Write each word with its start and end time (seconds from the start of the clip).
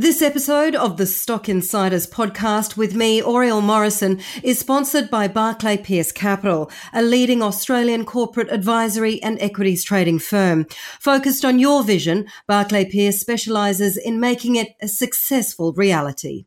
This 0.00 0.22
episode 0.22 0.76
of 0.76 0.96
the 0.96 1.06
Stock 1.06 1.48
Insiders 1.48 2.06
podcast 2.06 2.76
with 2.76 2.94
me, 2.94 3.20
Oriel 3.20 3.60
Morrison, 3.60 4.20
is 4.44 4.56
sponsored 4.56 5.10
by 5.10 5.26
Barclay 5.26 5.76
Pearce 5.76 6.12
Capital, 6.12 6.70
a 6.92 7.02
leading 7.02 7.42
Australian 7.42 8.04
corporate 8.04 8.48
advisory 8.52 9.20
and 9.24 9.42
equities 9.42 9.82
trading 9.82 10.20
firm. 10.20 10.66
Focused 11.00 11.44
on 11.44 11.58
your 11.58 11.82
vision, 11.82 12.28
Barclay 12.46 12.84
Pearce 12.84 13.18
specialises 13.18 13.96
in 13.96 14.20
making 14.20 14.54
it 14.54 14.68
a 14.80 14.86
successful 14.86 15.72
reality. 15.72 16.44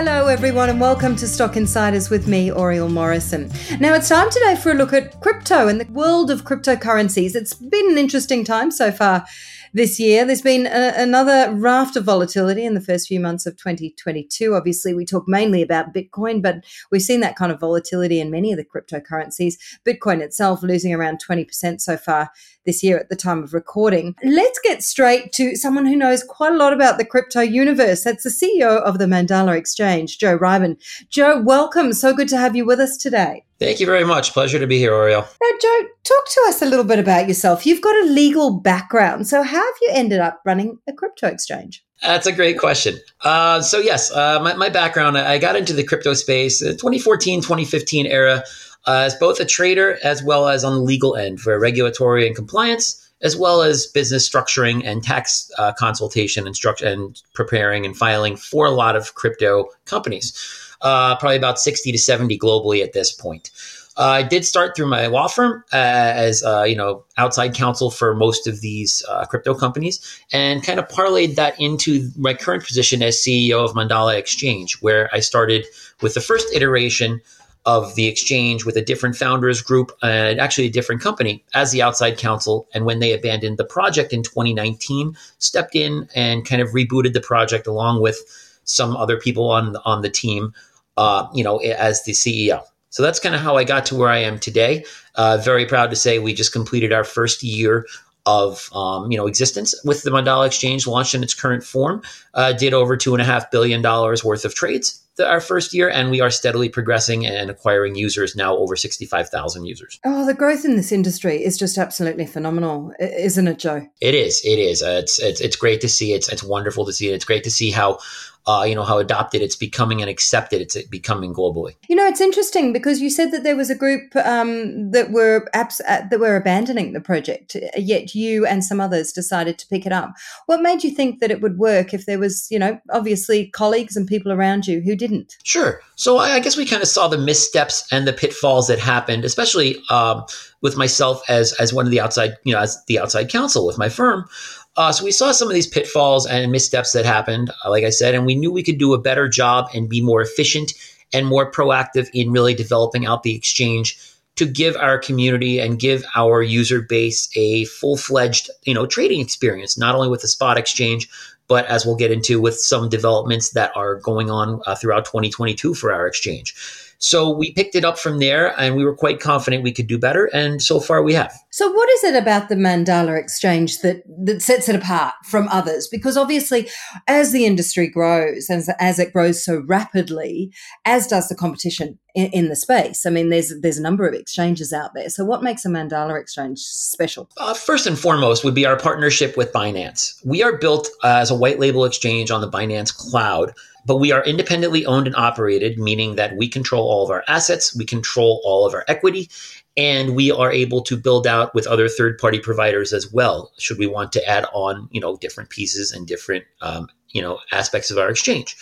Hello, 0.00 0.28
everyone, 0.28 0.70
and 0.70 0.80
welcome 0.80 1.16
to 1.16 1.26
Stock 1.26 1.56
Insiders 1.56 2.08
with 2.08 2.28
me, 2.28 2.52
Oriel 2.52 2.88
Morrison. 2.88 3.50
Now, 3.80 3.94
it's 3.94 4.08
time 4.08 4.30
today 4.30 4.54
for 4.54 4.70
a 4.70 4.74
look 4.74 4.92
at 4.92 5.20
crypto 5.20 5.66
and 5.66 5.80
the 5.80 5.92
world 5.92 6.30
of 6.30 6.44
cryptocurrencies. 6.44 7.34
It's 7.34 7.54
been 7.54 7.90
an 7.90 7.98
interesting 7.98 8.44
time 8.44 8.70
so 8.70 8.92
far 8.92 9.26
this 9.72 9.98
year. 10.00 10.24
There's 10.24 10.42
been 10.42 10.66
a, 10.66 10.92
another 10.96 11.52
raft 11.52 11.96
of 11.96 12.04
volatility 12.04 12.64
in 12.64 12.74
the 12.74 12.80
first 12.80 13.08
few 13.08 13.20
months 13.20 13.46
of 13.46 13.56
2022. 13.56 14.54
Obviously, 14.54 14.94
we 14.94 15.04
talk 15.04 15.24
mainly 15.26 15.62
about 15.62 15.94
Bitcoin, 15.94 16.42
but 16.42 16.64
we've 16.90 17.02
seen 17.02 17.20
that 17.20 17.36
kind 17.36 17.52
of 17.52 17.60
volatility 17.60 18.20
in 18.20 18.30
many 18.30 18.52
of 18.52 18.58
the 18.58 18.64
cryptocurrencies. 18.64 19.54
Bitcoin 19.86 20.20
itself 20.20 20.62
losing 20.62 20.94
around 20.94 21.20
20% 21.26 21.80
so 21.80 21.96
far 21.96 22.30
this 22.66 22.82
year 22.82 22.98
at 22.98 23.08
the 23.08 23.16
time 23.16 23.42
of 23.42 23.54
recording. 23.54 24.14
Let's 24.22 24.58
get 24.62 24.82
straight 24.82 25.32
to 25.32 25.56
someone 25.56 25.86
who 25.86 25.96
knows 25.96 26.22
quite 26.22 26.52
a 26.52 26.56
lot 26.56 26.72
about 26.72 26.98
the 26.98 27.04
crypto 27.04 27.40
universe. 27.40 28.04
That's 28.04 28.24
the 28.24 28.30
CEO 28.30 28.82
of 28.82 28.98
the 28.98 29.06
Mandala 29.06 29.56
Exchange, 29.56 30.18
Joe 30.18 30.38
Reiben. 30.38 30.76
Joe, 31.08 31.40
welcome. 31.40 31.92
So 31.92 32.14
good 32.14 32.28
to 32.28 32.36
have 32.36 32.54
you 32.54 32.66
with 32.66 32.80
us 32.80 32.96
today. 32.96 33.44
Thank 33.58 33.80
you 33.80 33.86
very 33.86 34.04
much. 34.04 34.32
Pleasure 34.32 34.60
to 34.60 34.68
be 34.68 34.78
here, 34.78 34.94
Oriel. 34.94 35.22
Now, 35.22 35.58
Joe, 35.60 35.80
talk 36.04 36.24
to 36.30 36.44
us 36.48 36.62
a 36.62 36.66
little 36.66 36.84
bit 36.84 37.00
about 37.00 37.26
yourself. 37.26 37.66
You've 37.66 37.82
got 37.82 37.96
a 38.04 38.06
legal 38.06 38.52
background. 38.60 39.26
So, 39.26 39.42
how 39.42 39.64
have 39.64 39.74
you 39.82 39.90
ended 39.92 40.20
up 40.20 40.40
running 40.44 40.78
a 40.86 40.92
crypto 40.92 41.26
exchange? 41.26 41.84
That's 42.00 42.28
a 42.28 42.32
great 42.32 42.58
question. 42.58 42.98
Uh, 43.24 43.60
so, 43.60 43.78
yes, 43.78 44.12
uh, 44.12 44.38
my, 44.40 44.54
my, 44.54 44.68
background, 44.68 45.18
I 45.18 45.38
got 45.38 45.56
into 45.56 45.72
the 45.72 45.82
crypto 45.82 46.14
space 46.14 46.60
2014, 46.60 47.40
2015 47.40 48.06
era 48.06 48.44
uh, 48.86 48.92
as 48.92 49.16
both 49.16 49.40
a 49.40 49.44
trader 49.44 49.98
as 50.04 50.22
well 50.22 50.46
as 50.46 50.62
on 50.62 50.74
the 50.74 50.82
legal 50.82 51.16
end 51.16 51.40
for 51.40 51.58
regulatory 51.58 52.26
and 52.26 52.36
compliance 52.36 53.04
as 53.20 53.36
well 53.36 53.62
as 53.62 53.86
business 53.88 54.28
structuring 54.28 54.82
and 54.84 55.02
tax 55.02 55.50
uh, 55.58 55.72
consultation 55.72 56.46
and 56.46 56.54
structure 56.54 56.86
and 56.86 57.20
preparing 57.34 57.84
and 57.84 57.96
filing 57.96 58.36
for 58.36 58.66
a 58.66 58.70
lot 58.70 58.94
of 58.94 59.14
crypto 59.14 59.66
companies 59.86 60.32
uh, 60.80 61.16
probably 61.16 61.36
about 61.36 61.58
60 61.58 61.92
to 61.92 61.98
70 61.98 62.38
globally 62.38 62.82
at 62.82 62.92
this 62.92 63.12
point. 63.12 63.50
Uh, 63.98 64.02
I 64.02 64.22
did 64.22 64.44
start 64.46 64.76
through 64.76 64.86
my 64.86 65.08
law 65.08 65.26
firm 65.26 65.64
uh, 65.72 65.76
as 65.76 66.44
uh, 66.44 66.62
you 66.62 66.76
know 66.76 67.04
outside 67.16 67.54
counsel 67.54 67.90
for 67.90 68.14
most 68.14 68.46
of 68.46 68.60
these 68.60 69.04
uh, 69.08 69.24
crypto 69.24 69.54
companies, 69.54 70.22
and 70.32 70.62
kind 70.62 70.78
of 70.78 70.86
parlayed 70.86 71.34
that 71.34 71.60
into 71.60 72.08
my 72.16 72.32
current 72.32 72.64
position 72.64 73.02
as 73.02 73.16
CEO 73.16 73.64
of 73.64 73.72
Mandala 73.72 74.16
Exchange, 74.16 74.80
where 74.82 75.10
I 75.12 75.18
started 75.18 75.66
with 76.00 76.14
the 76.14 76.20
first 76.20 76.46
iteration 76.54 77.20
of 77.66 77.96
the 77.96 78.06
exchange 78.06 78.64
with 78.64 78.76
a 78.76 78.82
different 78.82 79.16
founders 79.16 79.60
group 79.60 79.90
and 80.00 80.40
actually 80.40 80.68
a 80.68 80.70
different 80.70 81.02
company 81.02 81.44
as 81.54 81.72
the 81.72 81.82
outside 81.82 82.16
counsel. 82.16 82.68
And 82.72 82.86
when 82.86 83.00
they 83.00 83.12
abandoned 83.12 83.58
the 83.58 83.64
project 83.64 84.12
in 84.12 84.22
2019, 84.22 85.16
stepped 85.38 85.74
in 85.74 86.08
and 86.14 86.46
kind 86.46 86.62
of 86.62 86.68
rebooted 86.68 87.14
the 87.14 87.20
project 87.20 87.66
along 87.66 88.00
with 88.00 88.20
some 88.64 88.96
other 88.96 89.18
people 89.18 89.50
on 89.50 89.76
on 89.84 90.02
the 90.02 90.10
team 90.10 90.54
uh, 90.98 91.28
you 91.32 91.44
know, 91.44 91.58
as 91.58 92.04
the 92.04 92.12
CEO. 92.12 92.62
So 92.90 93.02
that's 93.02 93.20
kind 93.20 93.34
of 93.34 93.40
how 93.40 93.56
I 93.56 93.64
got 93.64 93.86
to 93.86 93.94
where 93.94 94.08
I 94.08 94.18
am 94.18 94.38
today. 94.38 94.84
Uh, 95.14 95.38
very 95.42 95.64
proud 95.64 95.90
to 95.90 95.96
say 95.96 96.18
we 96.18 96.34
just 96.34 96.52
completed 96.52 96.92
our 96.92 97.04
first 97.04 97.42
year 97.42 97.86
of 98.26 98.68
um, 98.74 99.10
you 99.10 99.16
know 99.16 99.26
existence 99.26 99.74
with 99.84 100.02
the 100.02 100.10
Mandala 100.10 100.46
Exchange 100.46 100.86
launched 100.86 101.14
in 101.14 101.22
its 101.22 101.34
current 101.34 101.62
form. 101.64 102.02
Uh, 102.34 102.52
did 102.52 102.74
over 102.74 102.96
two 102.96 103.14
and 103.14 103.22
a 103.22 103.24
half 103.24 103.50
billion 103.50 103.80
dollars 103.80 104.24
worth 104.24 104.44
of 104.44 104.54
trades 104.54 105.00
the, 105.18 105.28
our 105.28 105.40
first 105.40 105.74
year, 105.74 105.90
and 105.90 106.10
we 106.10 106.22
are 106.22 106.30
steadily 106.30 106.70
progressing 106.70 107.26
and 107.26 107.50
acquiring 107.50 107.94
users 107.94 108.34
now 108.34 108.56
over 108.56 108.74
sixty 108.74 109.04
five 109.04 109.28
thousand 109.28 109.66
users. 109.66 110.00
Oh, 110.04 110.24
the 110.24 110.32
growth 110.32 110.64
in 110.64 110.76
this 110.76 110.90
industry 110.90 111.44
is 111.44 111.58
just 111.58 111.76
absolutely 111.76 112.24
phenomenal, 112.24 112.92
isn't 112.98 113.46
it, 113.46 113.58
Joe? 113.58 113.86
It 114.00 114.14
is. 114.14 114.40
It 114.44 114.58
is. 114.58 114.82
Uh, 114.82 115.00
it's, 115.02 115.20
it's 115.20 115.40
it's 115.42 115.56
great 115.56 115.82
to 115.82 115.88
see. 115.88 116.14
It's 116.14 116.28
it's 116.32 116.42
wonderful 116.42 116.86
to 116.86 116.92
see. 116.92 117.08
It's 117.08 117.26
great 117.26 117.44
to 117.44 117.50
see 117.50 117.70
how 117.70 117.98
uh, 118.46 118.64
you 118.64 118.74
know 118.74 118.82
how 118.82 118.98
adopted 118.98 119.42
it's 119.42 119.56
becoming 119.56 120.00
and 120.00 120.08
accepted 120.08 120.62
it's 120.62 120.80
becoming 120.86 121.34
globally. 121.34 121.74
You 121.88 121.96
know, 121.96 122.06
it's 122.06 122.20
interesting 122.20 122.72
because 122.72 123.00
you 123.00 123.10
said 123.10 123.30
that 123.32 123.42
there 123.42 123.56
was 123.56 123.68
a 123.68 123.74
group 123.74 124.16
um, 124.16 124.90
that 124.92 125.10
were 125.10 125.46
apps 125.54 125.80
uh, 125.86 126.02
that 126.08 126.18
were 126.18 126.34
abandoning 126.34 126.94
the 126.94 127.00
project, 127.00 127.56
yet 127.76 128.14
you 128.14 128.46
and 128.46 128.64
some 128.64 128.80
others 128.80 129.12
decided 129.12 129.58
to 129.58 129.66
pick 129.66 129.84
it 129.84 129.92
up. 129.92 130.14
What 130.46 130.62
made 130.62 130.82
you 130.82 130.90
think 130.90 131.20
that 131.20 131.30
it 131.30 131.42
would 131.42 131.58
work 131.58 131.92
if 131.92 132.06
there 132.06 132.18
was, 132.18 132.48
you 132.50 132.58
know, 132.58 132.80
obviously 132.90 133.48
colleagues 133.48 133.96
and 133.96 134.06
people 134.06 134.32
around 134.32 134.66
you 134.66 134.80
who 134.80 134.96
didn't? 135.08 135.36
Sure. 135.42 135.80
So 135.96 136.18
I, 136.18 136.34
I 136.34 136.40
guess 136.40 136.56
we 136.56 136.66
kind 136.66 136.82
of 136.82 136.88
saw 136.88 137.08
the 137.08 137.18
missteps 137.18 137.86
and 137.90 138.06
the 138.06 138.12
pitfalls 138.12 138.68
that 138.68 138.78
happened, 138.78 139.24
especially 139.24 139.82
um, 139.90 140.24
with 140.60 140.76
myself 140.76 141.22
as 141.28 141.52
as 141.54 141.72
one 141.72 141.86
of 141.86 141.90
the 141.90 142.00
outside, 142.00 142.36
you 142.44 142.52
know, 142.52 142.60
as 142.60 142.82
the 142.86 142.98
outside 142.98 143.30
counsel 143.30 143.66
with 143.66 143.78
my 143.78 143.88
firm. 143.88 144.28
Uh, 144.76 144.92
so 144.92 145.04
we 145.04 145.10
saw 145.10 145.32
some 145.32 145.48
of 145.48 145.54
these 145.54 145.66
pitfalls 145.66 146.24
and 146.26 146.52
missteps 146.52 146.92
that 146.92 147.04
happened, 147.04 147.50
uh, 147.64 147.70
like 147.70 147.84
I 147.84 147.90
said, 147.90 148.14
and 148.14 148.24
we 148.24 148.36
knew 148.36 148.52
we 148.52 148.62
could 148.62 148.78
do 148.78 148.94
a 148.94 149.00
better 149.00 149.28
job 149.28 149.68
and 149.74 149.88
be 149.88 150.00
more 150.00 150.22
efficient 150.22 150.72
and 151.12 151.26
more 151.26 151.50
proactive 151.50 152.08
in 152.12 152.30
really 152.30 152.54
developing 152.54 153.04
out 153.04 153.24
the 153.24 153.34
exchange 153.34 153.98
to 154.36 154.46
give 154.46 154.76
our 154.76 154.98
community 154.98 155.58
and 155.58 155.80
give 155.80 156.04
our 156.14 156.42
user 156.42 156.80
base 156.80 157.28
a 157.34 157.64
full-fledged, 157.64 158.50
you 158.62 158.74
know, 158.74 158.86
trading 158.86 159.20
experience, 159.20 159.76
not 159.76 159.96
only 159.96 160.08
with 160.08 160.20
the 160.20 160.28
spot 160.28 160.56
exchange, 160.56 161.08
but 161.48 161.66
as 161.66 161.84
we'll 161.84 161.96
get 161.96 162.12
into 162.12 162.40
with 162.40 162.58
some 162.58 162.88
developments 162.88 163.50
that 163.50 163.72
are 163.74 163.96
going 163.96 164.30
on 164.30 164.60
uh, 164.66 164.74
throughout 164.74 165.04
2022 165.04 165.74
for 165.74 165.92
our 165.92 166.06
exchange. 166.06 166.54
So 166.98 167.30
we 167.30 167.52
picked 167.52 167.74
it 167.74 167.84
up 167.84 167.98
from 167.98 168.18
there 168.18 168.58
and 168.60 168.76
we 168.76 168.84
were 168.84 168.94
quite 168.94 169.20
confident 169.20 169.62
we 169.62 169.72
could 169.72 169.86
do 169.86 169.98
better. 169.98 170.26
And 170.26 170.60
so 170.60 170.80
far 170.80 171.02
we 171.02 171.14
have. 171.14 171.32
So 171.50 171.70
what 171.70 171.88
is 171.90 172.04
it 172.04 172.16
about 172.16 172.48
the 172.48 172.56
Mandala 172.56 173.18
exchange 173.18 173.80
that, 173.80 174.02
that 174.24 174.42
sets 174.42 174.68
it 174.68 174.76
apart 174.76 175.14
from 175.24 175.48
others? 175.48 175.88
Because 175.88 176.16
obviously 176.16 176.68
as 177.06 177.32
the 177.32 177.46
industry 177.46 177.88
grows 177.88 178.48
and 178.50 178.62
as 178.80 178.98
it 178.98 179.12
grows 179.12 179.44
so 179.44 179.62
rapidly, 179.66 180.52
as 180.84 181.06
does 181.06 181.28
the 181.28 181.36
competition 181.36 181.98
in, 182.14 182.26
in 182.32 182.48
the 182.48 182.56
space. 182.56 183.06
I 183.06 183.10
mean, 183.10 183.30
there's, 183.30 183.52
there's 183.60 183.78
a 183.78 183.82
number 183.82 184.06
of 184.06 184.14
exchanges 184.14 184.72
out 184.72 184.92
there. 184.94 185.08
So 185.08 185.24
what 185.24 185.42
makes 185.42 185.64
a 185.64 185.68
Mandala 185.68 186.20
exchange 186.20 186.58
special? 186.58 187.30
Uh, 187.36 187.54
first 187.54 187.86
and 187.86 187.98
foremost 187.98 188.44
would 188.44 188.54
be 188.54 188.66
our 188.66 188.76
partnership 188.76 189.36
with 189.36 189.52
Binance. 189.52 190.20
We 190.24 190.42
are 190.42 190.58
built 190.58 190.88
uh, 191.04 191.18
as 191.20 191.30
a 191.30 191.36
white 191.36 191.60
label 191.60 191.84
exchange 191.84 192.32
on 192.32 192.40
the 192.40 192.50
Binance 192.50 192.94
cloud 192.94 193.52
but 193.88 193.96
we 193.96 194.12
are 194.12 194.22
independently 194.24 194.84
owned 194.84 195.06
and 195.06 195.16
operated, 195.16 195.78
meaning 195.78 196.16
that 196.16 196.36
we 196.36 196.46
control 196.46 196.86
all 196.88 197.02
of 197.02 197.10
our 197.10 197.24
assets, 197.26 197.74
we 197.74 197.86
control 197.86 198.42
all 198.44 198.66
of 198.66 198.74
our 198.74 198.84
equity, 198.86 199.30
and 199.78 200.14
we 200.14 200.30
are 200.30 200.52
able 200.52 200.82
to 200.82 200.96
build 200.96 201.26
out 201.26 201.54
with 201.54 201.66
other 201.66 201.88
third-party 201.88 202.40
providers 202.40 202.92
as 202.92 203.10
well. 203.10 203.50
Should 203.58 203.78
we 203.78 203.86
want 203.86 204.12
to 204.12 204.24
add 204.28 204.44
on, 204.52 204.88
you 204.92 205.00
know, 205.00 205.16
different 205.16 205.48
pieces 205.48 205.90
and 205.90 206.06
different 206.06 206.44
um, 206.60 206.88
you 207.10 207.22
know 207.22 207.38
aspects 207.52 207.90
of 207.90 207.98
our 207.98 208.10
exchange. 208.10 208.56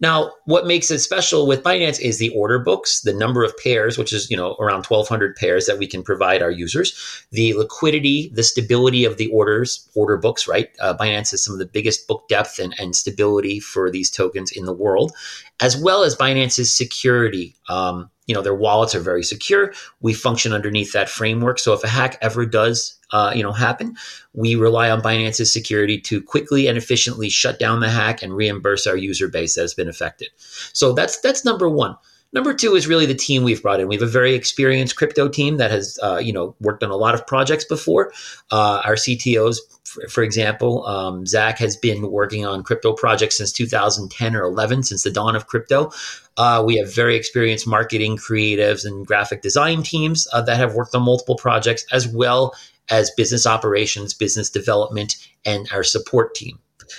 Now, 0.00 0.32
what 0.44 0.66
makes 0.66 0.90
it 0.90 0.98
special 0.98 1.46
with 1.46 1.62
Binance 1.62 2.00
is 2.00 2.18
the 2.18 2.30
order 2.30 2.58
books, 2.58 3.00
the 3.00 3.12
number 3.12 3.44
of 3.44 3.56
pairs, 3.58 3.98
which 3.98 4.12
is 4.12 4.30
you 4.30 4.36
know 4.36 4.54
around 4.60 4.86
1,200 4.86 5.36
pairs 5.36 5.66
that 5.66 5.78
we 5.78 5.86
can 5.86 6.02
provide 6.02 6.42
our 6.42 6.50
users, 6.50 7.24
the 7.30 7.54
liquidity, 7.54 8.30
the 8.34 8.42
stability 8.42 9.04
of 9.04 9.16
the 9.16 9.28
orders, 9.30 9.88
order 9.94 10.16
books. 10.16 10.46
Right, 10.48 10.70
uh, 10.80 10.94
Binance 10.96 11.30
has 11.32 11.44
some 11.44 11.54
of 11.54 11.58
the 11.58 11.66
biggest 11.66 12.06
book 12.06 12.28
depth 12.28 12.58
and, 12.58 12.74
and 12.78 12.94
stability 12.94 13.60
for 13.60 13.90
these 13.90 14.10
tokens 14.10 14.52
in 14.52 14.64
the 14.64 14.72
world, 14.72 15.12
as 15.60 15.76
well 15.76 16.02
as 16.02 16.16
Binance's 16.16 16.74
security. 16.74 17.56
Um, 17.68 18.10
you 18.26 18.34
know 18.34 18.42
their 18.42 18.54
wallets 18.54 18.94
are 18.94 19.00
very 19.00 19.22
secure. 19.22 19.72
We 20.00 20.14
function 20.14 20.52
underneath 20.52 20.92
that 20.92 21.08
framework. 21.08 21.58
So 21.58 21.72
if 21.72 21.82
a 21.84 21.88
hack 21.88 22.18
ever 22.20 22.46
does 22.46 22.98
uh, 23.12 23.32
you 23.34 23.42
know 23.42 23.52
happen, 23.52 23.96
we 24.32 24.54
rely 24.54 24.90
on 24.90 25.02
Binance's 25.02 25.52
security 25.52 26.00
to 26.02 26.22
quickly 26.22 26.66
and 26.66 26.78
efficiently 26.78 27.28
shut 27.28 27.58
down 27.58 27.80
the 27.80 27.90
hack 27.90 28.22
and 28.22 28.34
reimburse 28.34 28.86
our 28.86 28.96
user 28.96 29.28
base 29.28 29.54
that 29.54 29.62
has 29.62 29.74
been 29.74 29.88
affected. 29.88 30.28
So 30.72 30.92
that's 30.92 31.20
that's 31.20 31.44
number 31.44 31.68
one. 31.68 31.96
Number 32.32 32.54
two 32.54 32.74
is 32.74 32.86
really 32.86 33.04
the 33.04 33.14
team 33.14 33.42
we've 33.42 33.62
brought 33.62 33.80
in. 33.80 33.88
We 33.88 33.94
have 33.94 34.02
a 34.02 34.06
very 34.06 34.34
experienced 34.34 34.96
crypto 34.96 35.28
team 35.28 35.58
that 35.58 35.70
has, 35.70 35.98
uh, 36.02 36.16
you 36.16 36.32
know, 36.32 36.54
worked 36.60 36.82
on 36.82 36.90
a 36.90 36.96
lot 36.96 37.14
of 37.14 37.26
projects 37.26 37.64
before. 37.64 38.10
Uh, 38.50 38.80
our 38.84 38.94
CTOs, 38.94 39.58
for, 39.84 40.08
for 40.08 40.22
example, 40.22 40.86
um, 40.86 41.26
Zach 41.26 41.58
has 41.58 41.76
been 41.76 42.10
working 42.10 42.46
on 42.46 42.62
crypto 42.62 42.94
projects 42.94 43.36
since 43.36 43.52
2010 43.52 44.34
or 44.34 44.44
11, 44.44 44.84
since 44.84 45.02
the 45.02 45.10
dawn 45.10 45.36
of 45.36 45.46
crypto. 45.46 45.90
Uh, 46.38 46.62
we 46.66 46.76
have 46.76 46.92
very 46.92 47.16
experienced 47.16 47.66
marketing, 47.66 48.16
creatives, 48.16 48.86
and 48.86 49.06
graphic 49.06 49.42
design 49.42 49.82
teams 49.82 50.26
uh, 50.32 50.40
that 50.40 50.56
have 50.56 50.74
worked 50.74 50.94
on 50.94 51.02
multiple 51.02 51.36
projects, 51.36 51.84
as 51.92 52.08
well 52.08 52.54
as 52.90 53.10
business 53.10 53.46
operations, 53.46 54.14
business 54.14 54.48
development, 54.48 55.16
and 55.44 55.68
our 55.70 55.84
support 55.84 56.34
team. 56.34 56.58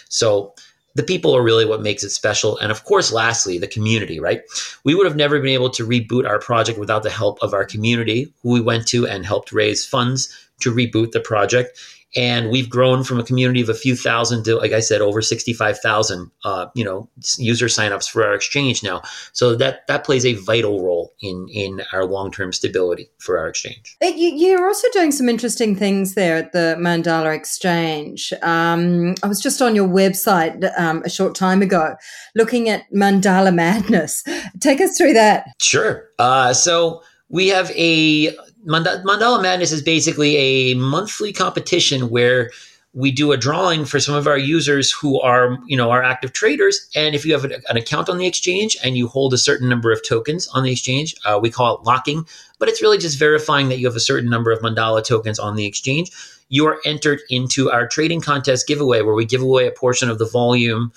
So 0.09 0.53
the 0.95 1.03
people 1.03 1.35
are 1.35 1.43
really 1.43 1.65
what 1.65 1.81
makes 1.81 2.03
it 2.03 2.11
special. 2.11 2.57
And 2.59 2.71
of 2.71 2.83
course, 2.83 3.11
lastly, 3.11 3.57
the 3.57 3.67
community, 3.67 4.19
right? 4.19 4.41
We 4.83 4.95
would 4.95 5.07
have 5.07 5.15
never 5.15 5.39
been 5.39 5.49
able 5.49 5.71
to 5.71 5.87
reboot 5.87 6.27
our 6.27 6.39
project 6.39 6.77
without 6.77 7.03
the 7.03 7.09
help 7.09 7.39
of 7.41 7.53
our 7.53 7.65
community, 7.65 8.31
who 8.41 8.51
we 8.51 8.61
went 8.61 8.87
to 8.89 9.07
and 9.07 9.25
helped 9.25 9.51
raise 9.51 9.85
funds 9.85 10.31
to 10.61 10.73
reboot 10.73 11.11
the 11.11 11.19
project 11.19 11.79
and 12.15 12.49
we've 12.49 12.69
grown 12.69 13.03
from 13.03 13.19
a 13.19 13.23
community 13.23 13.61
of 13.61 13.69
a 13.69 13.73
few 13.73 13.95
thousand 13.95 14.43
to 14.43 14.55
like 14.57 14.71
i 14.71 14.79
said 14.79 15.01
over 15.01 15.21
65000 15.21 16.31
uh, 16.43 16.67
you 16.75 16.83
know 16.83 17.09
user 17.37 17.67
signups 17.67 18.09
for 18.09 18.23
our 18.23 18.33
exchange 18.33 18.83
now. 18.83 19.01
So 19.33 19.55
that 19.55 19.87
that 19.87 20.03
plays 20.03 20.25
a 20.25 20.33
vital 20.33 20.83
role 20.83 21.13
in 21.21 21.47
in 21.49 21.81
our 21.91 22.05
long-term 22.05 22.53
stability 22.53 23.09
for 23.19 23.37
our 23.37 23.47
exchange. 23.47 23.97
You're 24.01 24.67
also 24.67 24.87
doing 24.93 25.11
some 25.11 25.29
interesting 25.29 25.75
things 25.75 26.15
there 26.15 26.37
at 26.37 26.51
the 26.51 26.75
mandala 26.79 27.35
exchange. 27.35 28.33
Um, 28.41 29.15
i 29.23 29.27
was 29.27 29.41
just 29.41 29.61
on 29.61 29.75
your 29.75 29.87
website 29.87 30.71
um, 30.79 31.01
a 31.03 31.09
short 31.09 31.35
time 31.35 31.61
ago 31.61 31.95
looking 32.35 32.69
at 32.69 32.83
mandala 32.91 33.53
madness. 33.53 34.23
Take 34.59 34.81
us 34.81 34.97
through 34.97 35.13
that. 35.13 35.47
Sure. 35.61 36.09
Uh, 36.19 36.53
so 36.53 37.01
we 37.29 37.47
have 37.47 37.71
a 37.71 38.35
Mandala 38.65 39.41
Madness 39.41 39.71
is 39.71 39.81
basically 39.81 40.35
a 40.37 40.73
monthly 40.75 41.33
competition 41.33 42.09
where 42.09 42.51
we 42.93 43.11
do 43.11 43.31
a 43.31 43.37
drawing 43.37 43.85
for 43.85 43.99
some 43.99 44.13
of 44.13 44.27
our 44.27 44.37
users 44.37 44.91
who 44.91 45.19
are, 45.19 45.57
you 45.65 45.75
know, 45.75 45.89
are 45.89 46.03
active 46.03 46.31
traders. 46.31 46.87
And 46.95 47.15
if 47.15 47.25
you 47.25 47.33
have 47.33 47.43
an, 47.43 47.75
account 47.75 48.07
on 48.07 48.19
the 48.19 48.27
exchange 48.27 48.77
and 48.83 48.95
you 48.95 49.07
hold 49.07 49.33
a 49.33 49.37
certain 49.37 49.67
number 49.67 49.91
of 49.91 50.05
tokens 50.07 50.47
on 50.49 50.63
the 50.63 50.71
exchange, 50.71 51.15
uh, 51.25 51.39
we 51.41 51.49
call 51.49 51.75
it 51.75 51.83
locking, 51.83 52.25
but 52.59 52.69
it's 52.69 52.83
really 52.83 52.99
just 52.99 53.17
verifying 53.17 53.69
that 53.69 53.79
you 53.79 53.87
have 53.87 53.95
a 53.95 54.01
certain 54.01 54.29
number 54.29 54.51
of 54.51 54.59
Mandala 54.59 55.03
tokens 55.03 55.39
on 55.39 55.55
the 55.55 55.65
exchange. 55.65 56.11
You 56.49 56.67
are 56.67 56.79
entered 56.85 57.21
into 57.29 57.71
our 57.71 57.87
trading 57.87 58.21
contest 58.21 58.67
giveaway 58.67 59.01
where 59.01 59.15
we 59.15 59.25
give 59.25 59.41
away 59.41 59.67
a 59.67 59.71
portion 59.71 60.07
of 60.07 60.19
the 60.19 60.27
volume 60.27 60.91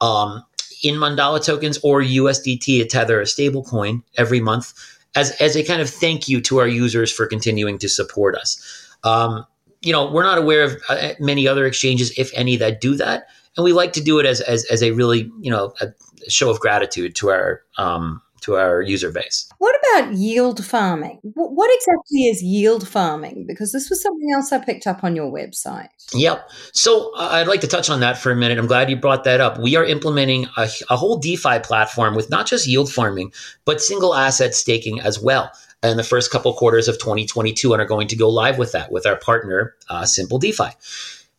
um, 0.00 0.44
in 0.82 0.96
Mandala 0.96 1.42
tokens 1.42 1.78
or 1.84 2.02
USDT 2.02 2.64
to 2.64 2.84
tether 2.86 3.20
a 3.20 3.24
stablecoin 3.24 4.02
every 4.16 4.40
month 4.40 4.74
as 5.16 5.32
as 5.40 5.56
a 5.56 5.64
kind 5.64 5.82
of 5.82 5.90
thank 5.90 6.28
you 6.28 6.40
to 6.42 6.58
our 6.58 6.68
users 6.68 7.10
for 7.10 7.26
continuing 7.26 7.78
to 7.78 7.88
support 7.88 8.36
us. 8.36 8.62
Um, 9.02 9.44
you 9.82 9.92
know, 9.92 10.10
we're 10.10 10.22
not 10.22 10.38
aware 10.38 10.62
of 10.62 10.76
uh, 10.88 11.10
many 11.18 11.48
other 11.48 11.66
exchanges, 11.66 12.16
if 12.18 12.30
any, 12.34 12.56
that 12.56 12.80
do 12.80 12.94
that, 12.96 13.28
and 13.56 13.64
we 13.64 13.72
like 13.72 13.92
to 13.94 14.02
do 14.02 14.18
it 14.18 14.26
as 14.26 14.40
as, 14.42 14.64
as 14.66 14.82
a 14.82 14.92
really 14.92 15.30
you 15.40 15.50
know 15.50 15.74
a 15.80 15.88
show 16.30 16.50
of 16.50 16.60
gratitude 16.60 17.14
to 17.16 17.30
our 17.30 17.62
um, 17.78 18.22
to 18.46 18.56
our 18.56 18.80
user 18.80 19.10
base. 19.10 19.48
What 19.58 19.76
about 19.80 20.14
yield 20.14 20.64
farming? 20.64 21.18
What 21.34 21.70
exactly 21.74 22.28
is 22.28 22.42
yield 22.42 22.86
farming? 22.86 23.44
Because 23.46 23.72
this 23.72 23.90
was 23.90 24.00
something 24.00 24.32
else 24.32 24.52
I 24.52 24.58
picked 24.64 24.86
up 24.86 25.02
on 25.02 25.16
your 25.16 25.30
website. 25.30 25.88
Yep. 26.14 26.48
So 26.72 27.12
uh, 27.16 27.28
I'd 27.32 27.48
like 27.48 27.60
to 27.62 27.66
touch 27.66 27.90
on 27.90 28.00
that 28.00 28.18
for 28.18 28.30
a 28.30 28.36
minute. 28.36 28.58
I'm 28.58 28.68
glad 28.68 28.88
you 28.88 28.96
brought 28.96 29.24
that 29.24 29.40
up. 29.40 29.58
We 29.58 29.74
are 29.74 29.84
implementing 29.84 30.46
a, 30.56 30.68
a 30.88 30.96
whole 30.96 31.18
DeFi 31.18 31.58
platform 31.60 32.14
with 32.14 32.30
not 32.30 32.46
just 32.46 32.68
yield 32.68 32.90
farming, 32.90 33.32
but 33.64 33.80
single 33.80 34.14
asset 34.14 34.54
staking 34.54 35.00
as 35.00 35.20
well 35.20 35.50
in 35.82 35.96
the 35.96 36.04
first 36.04 36.30
couple 36.30 36.52
quarters 36.54 36.86
of 36.86 36.98
2022 36.98 37.72
and 37.72 37.82
are 37.82 37.86
going 37.86 38.08
to 38.08 38.16
go 38.16 38.30
live 38.30 38.58
with 38.58 38.72
that 38.72 38.92
with 38.92 39.06
our 39.06 39.16
partner, 39.16 39.74
uh, 39.90 40.04
Simple 40.04 40.38
DeFi. 40.38 40.70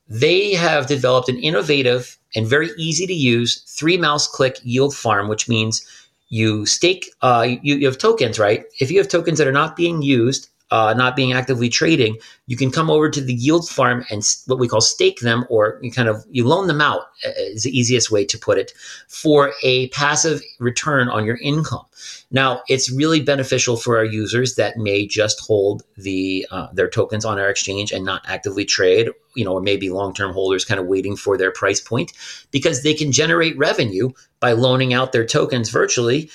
They 0.09 0.53
have 0.53 0.87
developed 0.87 1.29
an 1.29 1.39
innovative 1.39 2.17
and 2.35 2.47
very 2.47 2.69
easy 2.77 3.07
to 3.07 3.13
use 3.13 3.61
three 3.61 3.97
mouse 3.97 4.27
click 4.27 4.59
yield 4.63 4.95
farm, 4.95 5.27
which 5.27 5.49
means 5.49 5.85
you 6.29 6.65
stake 6.65 7.09
uh, 7.21 7.47
you, 7.61 7.77
you 7.77 7.85
have 7.85 7.97
tokens 7.97 8.39
right? 8.39 8.65
If 8.79 8.91
you 8.91 8.97
have 8.99 9.07
tokens 9.07 9.37
that 9.37 9.47
are 9.47 9.51
not 9.51 9.75
being 9.75 10.01
used 10.01 10.49
uh, 10.71 10.93
not 10.97 11.15
being 11.15 11.33
actively 11.33 11.69
trading 11.69 12.17
you 12.47 12.55
can 12.55 12.71
come 12.71 12.89
over 12.89 13.09
to 13.09 13.21
the 13.21 13.33
yield 13.33 13.69
farm 13.69 14.05
and 14.09 14.23
what 14.47 14.57
we 14.57 14.67
call 14.67 14.81
stake 14.81 15.19
them 15.19 15.45
or 15.49 15.79
you 15.81 15.91
kind 15.91 16.09
of 16.09 16.25
you 16.31 16.47
loan 16.47 16.67
them 16.67 16.81
out 16.81 17.01
uh, 17.25 17.31
is 17.37 17.63
the 17.63 17.77
easiest 17.77 18.09
way 18.09 18.25
to 18.25 18.37
put 18.37 18.57
it 18.57 18.73
for 19.07 19.53
a 19.63 19.89
passive 19.89 20.41
return 20.59 21.09
on 21.09 21.25
your 21.25 21.37
income. 21.37 21.85
Now 22.31 22.61
it's 22.67 22.91
really 22.91 23.21
beneficial 23.21 23.77
for 23.77 23.97
our 23.97 24.05
users 24.05 24.55
that 24.55 24.77
may 24.77 25.05
just 25.05 25.39
hold 25.41 25.83
the 25.97 26.47
uh, 26.49 26.67
their 26.73 26.89
tokens 26.89 27.25
on 27.25 27.37
our 27.37 27.49
exchange 27.49 27.91
and 27.91 28.05
not 28.05 28.21
actively 28.25 28.65
trade 28.65 29.09
you 29.35 29.45
know 29.45 29.53
or 29.53 29.61
maybe 29.61 29.89
long-term 29.89 30.33
holders 30.33 30.65
kind 30.65 30.79
of 30.79 30.87
waiting 30.87 31.15
for 31.15 31.37
their 31.37 31.51
price 31.51 31.81
point 31.81 32.13
because 32.51 32.81
they 32.81 32.93
can 32.93 33.11
generate 33.11 33.57
revenue 33.57 34.09
by 34.39 34.53
loaning 34.53 34.93
out 34.93 35.11
their 35.11 35.25
tokens 35.25 35.69
virtually 35.69 36.29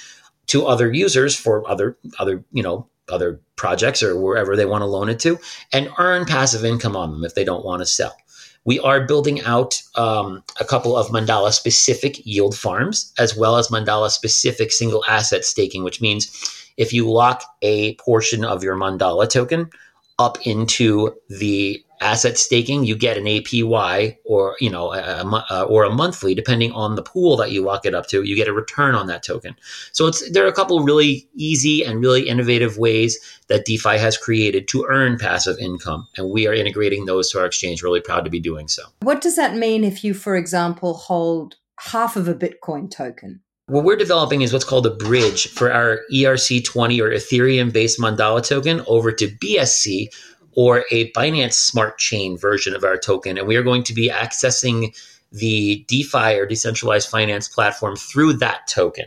to 0.47 0.67
other 0.67 0.93
users 0.93 1.35
for 1.35 1.69
other 1.69 1.97
other 2.19 2.45
you 2.53 2.63
know 2.63 2.87
other 3.11 3.41
projects 3.57 4.03
or 4.03 4.21
wherever 4.21 4.57
they 4.57 4.67
want 4.67 4.83
to 4.83 4.87
loan 4.87 5.09
it 5.09 5.21
to 5.21 5.39
and 5.73 5.89
earn 5.99 6.25
passive 6.25 6.65
income 6.65 6.97
on 6.97 7.13
them 7.13 7.25
if 7.25 7.35
they 7.35 7.45
don't 7.45 7.65
want 7.65 7.81
to 7.81 7.87
sell. 7.87 8.17
We 8.65 8.79
are 8.81 9.05
building 9.05 9.43
out 9.43 9.83
um, 9.97 10.43
a 10.61 10.65
couple 10.65 10.97
of 10.97 11.09
Mandala 11.09 11.53
specific 11.53 12.25
yield 12.25 12.57
farms 12.57 13.13
as 13.19 13.37
well 13.37 13.57
as 13.57 13.69
Mandala 13.69 14.11
specific 14.11 14.71
single 14.71 15.05
asset 15.09 15.45
staking, 15.45 15.83
which 15.83 16.01
means 16.01 16.71
if 16.77 16.93
you 16.93 17.11
lock 17.11 17.43
a 17.61 17.95
portion 17.97 18.45
of 18.45 18.63
your 18.63 18.77
Mandala 18.77 19.29
token 19.29 19.71
up 20.19 20.47
into 20.47 21.13
the 21.29 21.85
asset 22.03 22.37
staking, 22.37 22.85
you 22.85 22.97
get 22.97 23.17
an 23.17 23.25
APY 23.25 24.17
or 24.25 24.57
you 24.61 24.71
know 24.71 24.93
a, 24.93 24.99
a, 24.99 25.47
uh, 25.51 25.67
or 25.69 25.85
a 25.85 25.91
monthly, 25.91 26.35
depending 26.35 26.73
on 26.73 26.97
the 26.97 27.03
pool 27.03 27.37
that 27.37 27.51
you 27.51 27.63
lock 27.63 27.87
it 27.87 27.95
up 27.95 28.07
to. 28.09 28.23
You 28.23 28.37
get 28.37 28.49
a 28.49 28.53
return 28.53 28.95
on 28.95 29.07
that 29.07 29.23
token. 29.23 29.55
So 29.93 30.07
it's 30.07 30.31
there 30.31 30.45
are 30.45 30.49
a 30.49 30.53
couple 30.53 30.83
really 30.83 31.29
easy 31.35 31.85
and 31.85 32.01
really 32.01 32.29
innovative 32.29 32.79
ways 32.79 33.19
that 33.49 33.65
DeFi 33.65 33.99
has 33.99 34.17
created 34.17 34.69
to 34.69 34.87
earn 34.89 35.19
passive 35.19 35.59
income, 35.59 36.09
and 36.17 36.31
we 36.31 36.47
are 36.47 36.55
integrating 36.55 37.07
those 37.07 37.31
to 37.31 37.41
our 37.41 37.47
exchange. 37.47 37.83
Really 37.83 38.01
proud 38.01 38.25
to 38.25 38.31
be 38.31 38.41
doing 38.41 38.69
so. 38.69 38.83
What 39.01 39.21
does 39.21 39.37
that 39.37 39.57
mean 39.57 39.85
if 39.85 40.05
you, 40.05 40.15
for 40.15 40.37
example, 40.37 40.95
hold 40.95 41.57
half 41.79 42.17
of 42.17 42.29
a 42.29 42.35
Bitcoin 42.35 42.91
token? 42.91 43.41
What 43.67 43.85
we're 43.85 43.97
developing 43.97 44.43
is 44.43 44.53
what's 44.53 44.65
called 44.65 44.87
a 44.87 44.91
bridge 44.91 45.49
for 45.49 45.73
our 45.73 46.01
ERC20 46.13 47.01
or 47.01 47.11
Ethereum 47.11 47.73
based 47.73 47.99
Mandala 47.99 48.47
token 48.47 48.83
over 48.87 49.13
to 49.13 49.29
BSC, 49.29 50.09
or 50.55 50.85
a 50.91 51.11
Binance 51.13 51.55
Smart 51.55 51.99
Chain 51.99 52.37
version 52.37 52.75
of 52.75 52.85
our 52.85 52.97
token. 52.97 53.39
And 53.39 53.47
we 53.47 53.57
are 53.57 53.63
going 53.63 53.83
to 53.85 53.95
be 53.95 54.09
accessing 54.09 54.97
the 55.33 55.85
DeFi 55.89 56.39
or 56.39 56.47
decentralized 56.47 57.09
finance 57.09 57.49
platform 57.49 57.97
through 57.97 58.35
that 58.35 58.67
token. 58.69 59.07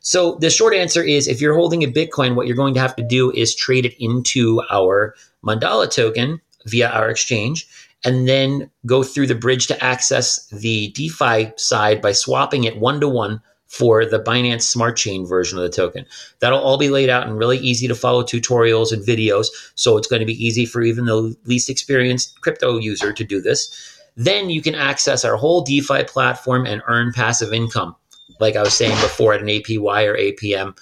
So 0.00 0.36
the 0.36 0.50
short 0.50 0.74
answer 0.74 1.02
is 1.02 1.28
if 1.28 1.40
you're 1.40 1.54
holding 1.54 1.82
a 1.82 1.88
Bitcoin, 1.88 2.34
what 2.34 2.46
you're 2.46 2.56
going 2.56 2.74
to 2.74 2.80
have 2.80 2.96
to 2.96 3.02
do 3.02 3.30
is 3.32 3.54
trade 3.54 3.86
it 3.86 3.94
into 3.98 4.62
our 4.70 5.14
Mandala 5.44 5.90
token 5.90 6.40
via 6.66 6.88
our 6.88 7.08
exchange 7.08 7.66
and 8.04 8.28
then 8.28 8.70
go 8.84 9.02
through 9.02 9.28
the 9.28 9.34
bridge 9.34 9.66
to 9.68 9.84
access 9.84 10.46
the 10.48 10.88
DeFi 10.90 11.52
side 11.56 12.02
by 12.02 12.12
swapping 12.12 12.64
it 12.64 12.78
one 12.78 13.00
to 13.00 13.08
one 13.08 13.40
for 13.72 14.04
the 14.04 14.20
Binance 14.20 14.62
Smart 14.62 14.98
Chain 14.98 15.26
version 15.26 15.56
of 15.58 15.64
the 15.64 15.70
token. 15.70 16.04
That'll 16.40 16.60
all 16.60 16.76
be 16.76 16.90
laid 16.90 17.08
out 17.08 17.26
in 17.26 17.32
really 17.32 17.56
easy 17.56 17.88
to 17.88 17.94
follow 17.94 18.22
tutorials 18.22 18.92
and 18.92 19.02
videos. 19.02 19.46
So 19.76 19.96
it's 19.96 20.06
going 20.06 20.20
to 20.20 20.26
be 20.26 20.44
easy 20.44 20.66
for 20.66 20.82
even 20.82 21.06
the 21.06 21.34
least 21.46 21.70
experienced 21.70 22.38
crypto 22.42 22.76
user 22.76 23.14
to 23.14 23.24
do 23.24 23.40
this. 23.40 23.98
Then 24.14 24.50
you 24.50 24.60
can 24.60 24.74
access 24.74 25.24
our 25.24 25.36
whole 25.36 25.62
DeFi 25.62 26.04
platform 26.04 26.66
and 26.66 26.82
earn 26.86 27.14
passive 27.14 27.54
income. 27.54 27.96
Like 28.40 28.56
I 28.56 28.62
was 28.62 28.74
saying 28.74 29.00
before, 29.00 29.32
at 29.32 29.40
an 29.40 29.46
APY 29.46 30.06
or 30.06 30.16
APM 30.18 30.76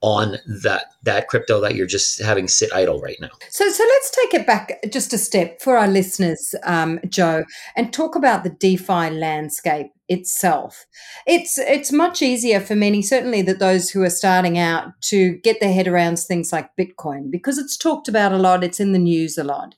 on 0.00 0.36
that 0.62 0.92
that 1.02 1.28
crypto 1.28 1.60
that 1.60 1.74
you're 1.74 1.86
just 1.86 2.22
having 2.22 2.48
sit 2.48 2.72
idle 2.74 3.00
right 3.00 3.16
now. 3.20 3.30
So 3.50 3.68
so 3.68 3.84
let's 3.84 4.10
take 4.10 4.34
it 4.34 4.46
back 4.46 4.78
just 4.90 5.12
a 5.12 5.18
step 5.18 5.60
for 5.60 5.76
our 5.76 5.88
listeners, 5.88 6.54
um, 6.64 7.00
Joe, 7.08 7.44
and 7.76 7.92
talk 7.92 8.16
about 8.16 8.44
the 8.44 8.50
DeFi 8.50 9.10
landscape 9.10 9.93
itself. 10.08 10.86
It's 11.26 11.58
it's 11.58 11.92
much 11.92 12.22
easier 12.22 12.60
for 12.60 12.76
many, 12.76 13.02
certainly 13.02 13.42
that 13.42 13.58
those 13.58 13.90
who 13.90 14.02
are 14.02 14.10
starting 14.10 14.58
out, 14.58 14.92
to 15.02 15.36
get 15.38 15.60
their 15.60 15.72
head 15.72 15.88
around 15.88 16.18
things 16.18 16.52
like 16.52 16.76
Bitcoin 16.78 17.30
because 17.30 17.58
it's 17.58 17.76
talked 17.76 18.08
about 18.08 18.32
a 18.32 18.38
lot, 18.38 18.64
it's 18.64 18.80
in 18.80 18.92
the 18.92 18.98
news 18.98 19.38
a 19.38 19.44
lot. 19.44 19.74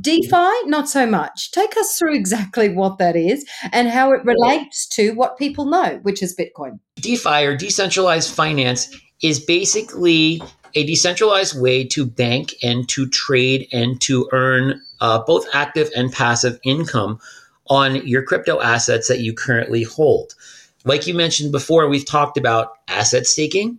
DeFi, 0.00 0.50
not 0.64 0.88
so 0.88 1.06
much. 1.06 1.52
Take 1.52 1.76
us 1.76 1.96
through 1.96 2.14
exactly 2.16 2.68
what 2.68 2.98
that 2.98 3.16
is 3.16 3.44
and 3.72 3.88
how 3.88 4.12
it 4.12 4.24
relates 4.24 4.86
to 4.88 5.12
what 5.14 5.38
people 5.38 5.66
know, 5.66 6.00
which 6.02 6.22
is 6.22 6.36
Bitcoin. 6.36 6.80
DeFi 6.96 7.44
or 7.44 7.56
decentralized 7.56 8.34
finance 8.34 8.94
is 9.22 9.38
basically 9.38 10.42
a 10.74 10.84
decentralized 10.84 11.58
way 11.60 11.84
to 11.84 12.04
bank 12.04 12.54
and 12.62 12.88
to 12.88 13.08
trade 13.08 13.66
and 13.72 14.00
to 14.02 14.28
earn 14.32 14.80
uh, 15.00 15.18
both 15.20 15.46
active 15.54 15.90
and 15.96 16.12
passive 16.12 16.58
income 16.64 17.18
on 17.68 18.06
your 18.06 18.22
crypto 18.22 18.60
assets 18.60 19.08
that 19.08 19.20
you 19.20 19.32
currently 19.32 19.82
hold. 19.82 20.34
Like 20.84 21.06
you 21.06 21.14
mentioned 21.14 21.52
before, 21.52 21.88
we've 21.88 22.06
talked 22.06 22.36
about 22.36 22.74
asset 22.88 23.26
staking 23.26 23.78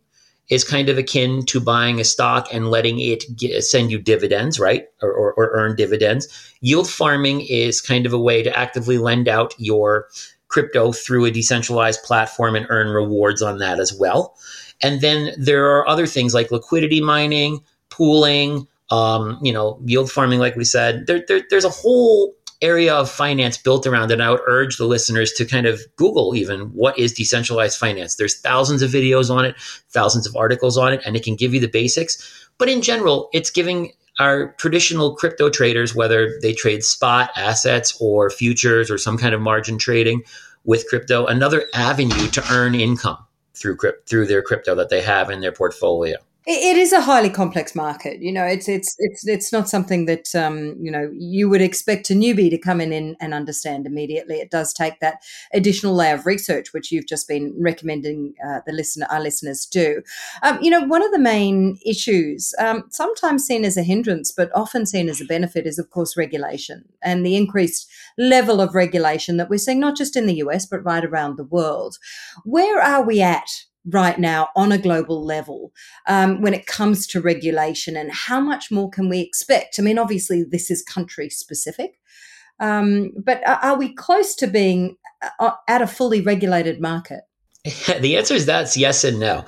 is 0.49 0.63
kind 0.63 0.87
of 0.87 0.97
akin 0.97 1.45
to 1.45 1.59
buying 1.59 1.99
a 1.99 2.05
stock 2.05 2.47
and 2.53 2.71
letting 2.71 2.99
it 2.99 3.25
get, 3.35 3.61
send 3.63 3.91
you 3.91 3.99
dividends, 3.99 4.59
right? 4.59 4.85
Or, 5.01 5.11
or, 5.11 5.33
or 5.33 5.51
earn 5.53 5.75
dividends. 5.75 6.27
Yield 6.61 6.89
farming 6.89 7.41
is 7.41 7.81
kind 7.81 8.05
of 8.05 8.13
a 8.13 8.19
way 8.19 8.43
to 8.43 8.57
actively 8.57 8.97
lend 8.97 9.27
out 9.27 9.53
your 9.57 10.07
crypto 10.47 10.93
through 10.93 11.25
a 11.25 11.31
decentralized 11.31 12.01
platform 12.03 12.55
and 12.55 12.65
earn 12.69 12.87
rewards 12.87 13.41
on 13.41 13.57
that 13.57 13.79
as 13.79 13.93
well. 13.93 14.37
And 14.81 15.01
then 15.01 15.33
there 15.37 15.65
are 15.75 15.87
other 15.87 16.07
things 16.07 16.33
like 16.33 16.51
liquidity 16.51 17.01
mining, 17.01 17.61
pooling, 17.89 18.67
um, 18.89 19.39
you 19.41 19.51
know, 19.51 19.79
yield 19.83 20.09
farming, 20.09 20.39
like 20.39 20.55
we 20.55 20.63
said. 20.63 21.07
There, 21.07 21.23
there, 21.27 21.41
there's 21.49 21.65
a 21.65 21.69
whole 21.69 22.33
area 22.61 22.93
of 22.93 23.09
finance 23.09 23.57
built 23.57 23.85
around 23.85 24.11
it. 24.11 24.21
I 24.21 24.31
would 24.31 24.41
urge 24.47 24.77
the 24.77 24.85
listeners 24.85 25.31
to 25.33 25.45
kind 25.45 25.65
of 25.65 25.81
Google 25.95 26.35
even 26.35 26.61
what 26.73 26.97
is 26.97 27.13
decentralized 27.13 27.77
finance. 27.77 28.15
There's 28.15 28.39
thousands 28.39 28.81
of 28.81 28.91
videos 28.91 29.29
on 29.29 29.45
it, 29.45 29.55
thousands 29.89 30.25
of 30.25 30.35
articles 30.35 30.77
on 30.77 30.93
it, 30.93 31.01
and 31.05 31.15
it 31.15 31.23
can 31.23 31.35
give 31.35 31.53
you 31.53 31.59
the 31.59 31.67
basics. 31.67 32.49
But 32.57 32.69
in 32.69 32.81
general, 32.81 33.29
it's 33.33 33.49
giving 33.49 33.93
our 34.19 34.53
traditional 34.53 35.15
crypto 35.15 35.49
traders, 35.49 35.93
whether 35.93 36.39
they 36.41 36.53
trade 36.53 36.83
spot 36.83 37.29
assets 37.35 37.95
or 38.01 38.29
futures 38.31 38.89
or 38.89 38.97
some 38.97 39.17
kind 39.17 39.35
of 39.35 39.41
margin 39.41 39.77
trading 39.77 40.23
with 40.63 40.87
crypto, 40.89 41.25
another 41.27 41.65
avenue 41.75 42.27
to 42.29 42.43
earn 42.51 42.73
income 42.73 43.17
through 43.53 43.77
through 44.07 44.25
their 44.25 44.41
crypto 44.41 44.75
that 44.75 44.89
they 44.89 45.01
have 45.01 45.29
in 45.29 45.41
their 45.41 45.51
portfolio 45.51 46.17
it 46.49 46.77
is 46.77 46.93
a 46.93 47.01
highly 47.01 47.29
complex 47.29 47.75
market. 47.75 48.21
You 48.21 48.31
know, 48.31 48.45
it's 48.45 48.69
it's 48.69 48.95
it's 48.99 49.27
it's 49.27 49.51
not 49.51 49.67
something 49.67 50.05
that 50.05 50.33
um, 50.33 50.77
you 50.79 50.89
know 50.89 51.11
you 51.13 51.49
would 51.49 51.61
expect 51.61 52.09
a 52.09 52.13
newbie 52.13 52.49
to 52.49 52.57
come 52.57 52.79
in 52.79 52.93
and, 52.93 53.17
and 53.19 53.33
understand 53.33 53.85
immediately. 53.85 54.35
It 54.35 54.49
does 54.49 54.73
take 54.73 55.01
that 55.01 55.21
additional 55.53 55.93
layer 55.93 56.15
of 56.15 56.25
research, 56.25 56.71
which 56.71 56.89
you've 56.89 57.05
just 57.05 57.27
been 57.27 57.53
recommending 57.59 58.33
uh, 58.47 58.61
the 58.65 58.71
listener 58.71 59.07
our 59.09 59.19
listeners 59.19 59.65
do. 59.65 60.01
Um, 60.41 60.57
you 60.61 60.71
know, 60.71 60.85
one 60.85 61.03
of 61.03 61.11
the 61.11 61.19
main 61.19 61.79
issues, 61.85 62.53
um, 62.59 62.85
sometimes 62.91 63.43
seen 63.43 63.65
as 63.65 63.75
a 63.75 63.83
hindrance, 63.83 64.31
but 64.31 64.49
often 64.55 64.85
seen 64.85 65.09
as 65.09 65.19
a 65.19 65.25
benefit, 65.25 65.67
is 65.67 65.77
of 65.77 65.89
course 65.89 66.15
regulation 66.15 66.85
and 67.03 67.25
the 67.25 67.35
increased 67.35 67.89
level 68.17 68.61
of 68.61 68.73
regulation 68.73 69.35
that 69.35 69.49
we're 69.49 69.57
seeing, 69.57 69.81
not 69.81 69.97
just 69.97 70.15
in 70.15 70.27
the 70.27 70.35
US 70.35 70.65
but 70.65 70.83
right 70.85 71.03
around 71.03 71.35
the 71.35 71.43
world. 71.43 71.97
Where 72.45 72.81
are 72.81 73.03
we 73.03 73.21
at 73.21 73.49
right 73.89 74.19
now 74.19 74.49
on 74.55 74.71
a 74.71 74.77
global 74.77 75.23
level 75.23 75.71
um, 76.07 76.41
when 76.41 76.53
it 76.53 76.65
comes 76.65 77.07
to 77.07 77.21
regulation 77.21 77.95
and 77.95 78.11
how 78.11 78.39
much 78.39 78.71
more 78.71 78.89
can 78.89 79.09
we 79.09 79.19
expect? 79.19 79.79
I 79.79 79.81
mean, 79.81 79.97
obviously, 79.97 80.43
this 80.43 80.69
is 80.69 80.81
country 80.83 81.29
specific, 81.29 81.99
um, 82.59 83.11
but 83.17 83.41
are 83.47 83.77
we 83.77 83.93
close 83.93 84.35
to 84.35 84.47
being 84.47 84.97
uh, 85.21 85.29
uh, 85.39 85.51
at 85.67 85.81
a 85.81 85.87
fully 85.87 86.21
regulated 86.21 86.81
market? 86.81 87.21
the 87.99 88.17
answer 88.17 88.33
is 88.33 88.45
that's 88.45 88.77
yes 88.77 89.03
and 89.03 89.19
no. 89.19 89.45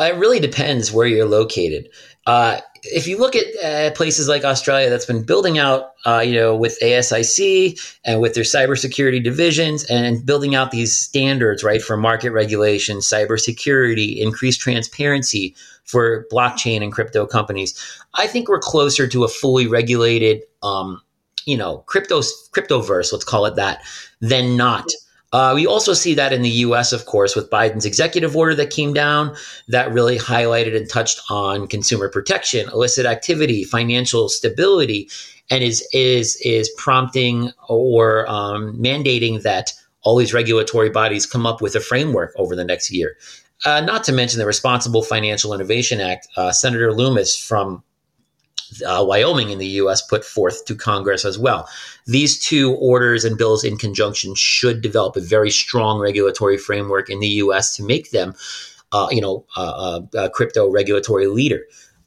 It 0.00 0.16
really 0.16 0.40
depends 0.40 0.92
where 0.92 1.06
you're 1.06 1.28
located. 1.28 1.90
Uh, 2.26 2.60
if 2.82 3.06
you 3.06 3.18
look 3.18 3.36
at 3.36 3.44
uh, 3.62 3.94
places 3.94 4.28
like 4.28 4.44
Australia 4.44 4.88
that's 4.88 5.04
been 5.04 5.22
building 5.22 5.58
out, 5.58 5.92
uh, 6.06 6.20
you 6.20 6.34
know, 6.34 6.56
with 6.56 6.78
ASIC 6.82 7.98
and 8.04 8.20
with 8.20 8.34
their 8.34 8.44
cybersecurity 8.44 9.22
divisions 9.22 9.84
and 9.84 10.24
building 10.24 10.54
out 10.54 10.70
these 10.70 10.98
standards, 10.98 11.62
right, 11.62 11.82
for 11.82 11.96
market 11.96 12.30
regulation, 12.30 12.98
cybersecurity, 12.98 14.16
increased 14.16 14.60
transparency 14.60 15.54
for 15.84 16.26
blockchain 16.32 16.82
and 16.82 16.92
crypto 16.92 17.26
companies, 17.26 17.74
I 18.14 18.26
think 18.26 18.48
we're 18.48 18.60
closer 18.60 19.06
to 19.08 19.24
a 19.24 19.28
fully 19.28 19.66
regulated, 19.66 20.42
um, 20.62 21.02
you 21.44 21.56
know, 21.56 21.78
crypto 21.86 22.20
cryptoverse, 22.20 23.12
let's 23.12 23.24
call 23.24 23.44
it 23.46 23.56
that, 23.56 23.82
than 24.20 24.56
not. 24.56 24.86
Uh, 25.32 25.52
we 25.54 25.66
also 25.66 25.92
see 25.92 26.14
that 26.14 26.32
in 26.32 26.42
the 26.42 26.48
US, 26.48 26.92
of 26.92 27.06
course, 27.06 27.36
with 27.36 27.50
Biden's 27.50 27.84
executive 27.84 28.36
order 28.36 28.54
that 28.56 28.70
came 28.70 28.92
down 28.92 29.36
that 29.68 29.92
really 29.92 30.18
highlighted 30.18 30.76
and 30.76 30.88
touched 30.88 31.20
on 31.30 31.68
consumer 31.68 32.08
protection, 32.08 32.68
illicit 32.70 33.06
activity, 33.06 33.62
financial 33.62 34.28
stability, 34.28 35.08
and 35.48 35.62
is 35.62 35.86
is 35.92 36.36
is 36.44 36.68
prompting 36.76 37.52
or 37.68 38.28
um, 38.28 38.76
mandating 38.76 39.42
that 39.42 39.72
all 40.02 40.16
these 40.16 40.34
regulatory 40.34 40.90
bodies 40.90 41.26
come 41.26 41.46
up 41.46 41.60
with 41.60 41.76
a 41.76 41.80
framework 41.80 42.32
over 42.36 42.56
the 42.56 42.64
next 42.64 42.90
year. 42.90 43.16
Uh, 43.64 43.80
not 43.80 44.02
to 44.04 44.12
mention 44.12 44.38
the 44.38 44.46
Responsible 44.46 45.02
Financial 45.02 45.52
Innovation 45.52 46.00
Act. 46.00 46.26
Uh, 46.36 46.50
Senator 46.50 46.92
Lummis 46.92 47.36
from 47.36 47.82
uh, 48.86 49.04
Wyoming 49.06 49.50
in 49.50 49.58
the 49.58 49.66
U.S. 49.66 50.02
put 50.02 50.24
forth 50.24 50.64
to 50.66 50.74
Congress 50.74 51.24
as 51.24 51.38
well. 51.38 51.68
These 52.06 52.38
two 52.38 52.74
orders 52.74 53.24
and 53.24 53.36
bills 53.36 53.64
in 53.64 53.76
conjunction 53.76 54.34
should 54.34 54.80
develop 54.80 55.16
a 55.16 55.20
very 55.20 55.50
strong 55.50 56.00
regulatory 56.00 56.56
framework 56.56 57.10
in 57.10 57.20
the 57.20 57.28
U.S. 57.28 57.76
to 57.76 57.82
make 57.82 58.10
them, 58.10 58.34
uh, 58.92 59.08
you 59.10 59.20
know, 59.20 59.44
uh, 59.56 60.00
uh 60.14 60.24
a 60.26 60.30
crypto 60.30 60.70
regulatory 60.70 61.26
leader. 61.26 61.62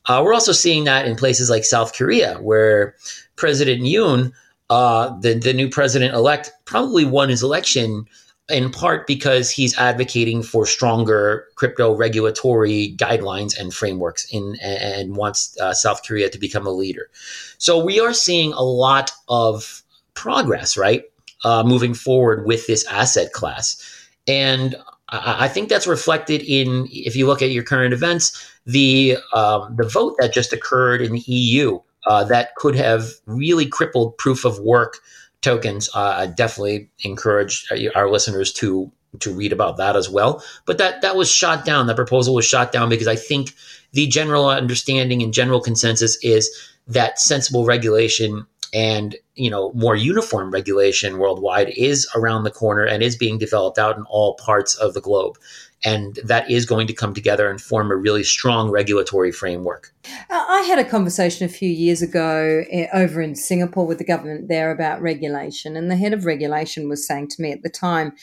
Uh, 0.05 0.21
we're 0.23 0.33
also 0.33 0.51
seeing 0.51 0.83
that 0.83 1.05
in 1.07 1.15
places 1.15 1.49
like 1.49 1.63
South 1.63 1.95
Korea, 1.95 2.35
where 2.39 2.95
President 3.35 3.81
Yoon, 3.81 4.33
uh, 4.69 5.17
the 5.19 5.33
the 5.33 5.53
new 5.53 5.69
president 5.69 6.13
elect, 6.13 6.51
probably 6.65 7.05
won 7.05 7.29
his 7.29 7.43
election 7.43 8.05
in 8.49 8.69
part 8.71 9.07
because 9.07 9.49
he's 9.49 9.77
advocating 9.77 10.43
for 10.43 10.65
stronger 10.65 11.47
crypto 11.55 11.95
regulatory 11.95 12.93
guidelines 12.97 13.57
and 13.57 13.73
frameworks 13.73 14.25
in 14.31 14.57
and 14.61 15.15
wants 15.15 15.57
uh, 15.61 15.73
South 15.73 16.05
Korea 16.05 16.29
to 16.29 16.37
become 16.37 16.67
a 16.67 16.71
leader. 16.71 17.09
So 17.57 17.83
we 17.83 17.99
are 17.99 18.13
seeing 18.13 18.51
a 18.53 18.61
lot 18.63 19.11
of 19.29 19.81
progress, 20.13 20.75
right, 20.75 21.03
uh, 21.45 21.63
moving 21.63 21.93
forward 21.93 22.45
with 22.45 22.67
this 22.67 22.85
asset 22.87 23.31
class, 23.31 23.81
and 24.27 24.75
I, 25.09 25.45
I, 25.45 25.47
think 25.47 25.69
that's 25.69 25.87
reflected 25.87 26.41
in 26.41 26.87
if 26.91 27.15
you 27.15 27.27
look 27.27 27.41
at 27.41 27.51
your 27.51 27.63
current 27.63 27.93
events, 27.93 28.45
the 28.65 29.17
um, 29.33 29.75
the 29.77 29.87
vote 29.87 30.15
that 30.19 30.33
just 30.33 30.51
occurred 30.51 31.01
in 31.01 31.13
the 31.13 31.23
EU 31.27 31.79
uh, 32.07 32.23
that 32.25 32.55
could 32.55 32.75
have 32.75 33.05
really 33.25 33.65
crippled 33.65 34.17
proof 34.17 34.43
of 34.43 34.59
work 34.59 34.99
tokens. 35.43 35.89
Uh, 35.93 36.15
I 36.17 36.25
definitely 36.25 36.89
encourage 37.03 37.67
our 37.95 38.09
listeners 38.09 38.51
to 38.53 38.91
to 39.19 39.31
read 39.31 39.53
about 39.53 39.77
that 39.77 39.95
as 39.95 40.09
well. 40.09 40.43
But 40.65 40.79
that 40.79 41.01
that 41.01 41.15
was 41.15 41.29
shot 41.31 41.65
down. 41.65 41.87
That 41.87 41.95
proposal 41.95 42.33
was 42.33 42.45
shot 42.45 42.71
down 42.71 42.89
because 42.89 43.07
I 43.07 43.15
think 43.15 43.53
the 43.91 44.07
general 44.07 44.49
understanding 44.49 45.21
and 45.21 45.33
general 45.33 45.61
consensus 45.61 46.17
is 46.23 46.49
that 46.87 47.19
sensible 47.19 47.65
regulation 47.65 48.45
and 48.73 49.15
you 49.35 49.49
know 49.49 49.71
more 49.73 49.95
uniform 49.95 50.51
regulation 50.51 51.19
worldwide 51.19 51.69
is 51.69 52.07
around 52.15 52.43
the 52.43 52.51
corner 52.51 52.83
and 52.83 53.03
is 53.03 53.15
being 53.15 53.37
developed 53.37 53.77
out 53.77 53.97
in 53.97 54.03
all 54.03 54.35
parts 54.35 54.75
of 54.75 54.93
the 54.93 55.01
globe 55.01 55.37
and 55.83 56.19
that 56.23 56.49
is 56.49 56.65
going 56.65 56.87
to 56.87 56.93
come 56.93 57.13
together 57.13 57.49
and 57.49 57.61
form 57.61 57.91
a 57.91 57.95
really 57.95 58.23
strong 58.23 58.71
regulatory 58.71 59.31
framework. 59.31 59.93
I 60.29 60.61
had 60.67 60.79
a 60.79 60.89
conversation 60.89 61.45
a 61.45 61.49
few 61.49 61.69
years 61.69 62.01
ago 62.01 62.63
eh, 62.71 62.87
over 62.93 63.21
in 63.21 63.35
Singapore 63.35 63.85
with 63.85 63.97
the 63.97 64.05
government 64.05 64.47
there 64.47 64.71
about 64.71 65.01
regulation, 65.01 65.75
and 65.75 65.91
the 65.91 65.97
head 65.97 66.13
of 66.13 66.25
regulation 66.25 66.89
was 66.89 67.05
saying 67.05 67.29
to 67.29 67.41
me 67.41 67.51
at 67.51 67.63
the 67.63 67.69
time, 67.69 68.13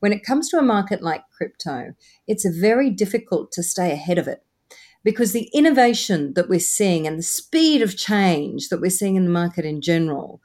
when 0.00 0.12
it 0.12 0.24
comes 0.24 0.48
to 0.50 0.58
a 0.58 0.62
market 0.62 1.02
like 1.02 1.22
crypto, 1.36 1.94
it's 2.26 2.46
very 2.46 2.90
difficult 2.90 3.50
to 3.52 3.62
stay 3.62 3.92
ahead 3.92 4.18
of 4.18 4.28
it 4.28 4.42
because 5.06 5.32
the 5.32 5.48
innovation 5.54 6.34
that 6.34 6.48
we're 6.48 6.58
seeing 6.58 7.06
and 7.06 7.18
the 7.18 7.22
speed 7.22 7.80
of 7.80 7.96
change 7.96 8.68
that 8.68 8.80
we're 8.80 8.90
seeing 8.90 9.14
in 9.14 9.24
the 9.24 9.30
market 9.30 9.64
in 9.64 9.80
general, 9.80 10.42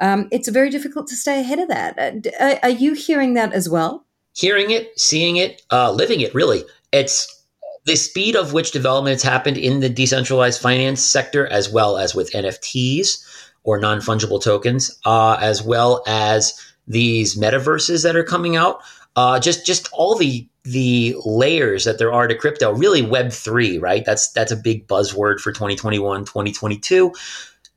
um, 0.00 0.28
it's 0.32 0.48
very 0.48 0.70
difficult 0.70 1.06
to 1.08 1.14
stay 1.14 1.40
ahead 1.40 1.58
of 1.58 1.68
that. 1.68 2.26
Uh, 2.40 2.56
are 2.62 2.70
you 2.70 2.94
hearing 2.94 3.34
that 3.34 3.52
as 3.52 3.68
well? 3.68 4.06
Hearing 4.38 4.70
it, 4.70 4.98
seeing 4.98 5.36
it, 5.36 5.62
uh, 5.72 5.90
living 5.90 6.20
it, 6.20 6.32
really. 6.32 6.62
It's 6.92 7.44
the 7.86 7.96
speed 7.96 8.36
of 8.36 8.52
which 8.52 8.70
development 8.70 9.14
has 9.14 9.22
happened 9.22 9.56
in 9.56 9.80
the 9.80 9.88
decentralized 9.88 10.60
finance 10.60 11.02
sector, 11.02 11.48
as 11.48 11.68
well 11.68 11.98
as 11.98 12.14
with 12.14 12.32
NFTs 12.32 13.24
or 13.64 13.80
non 13.80 13.98
fungible 13.98 14.42
tokens, 14.42 14.96
uh, 15.04 15.38
as 15.40 15.62
well 15.62 16.04
as 16.06 16.54
these 16.86 17.36
metaverses 17.36 18.04
that 18.04 18.14
are 18.14 18.24
coming 18.24 18.54
out. 18.54 18.80
Uh, 19.16 19.40
just 19.40 19.66
just 19.66 19.88
all 19.92 20.14
the 20.14 20.46
the 20.62 21.16
layers 21.24 21.84
that 21.84 21.98
there 21.98 22.12
are 22.12 22.28
to 22.28 22.34
crypto 22.34 22.72
really 22.72 23.00
web 23.00 23.32
3 23.32 23.78
right 23.78 24.04
that's 24.04 24.30
that's 24.32 24.52
a 24.52 24.56
big 24.56 24.86
buzzword 24.86 25.40
for 25.40 25.50
2021 25.50 26.26
2022 26.26 27.10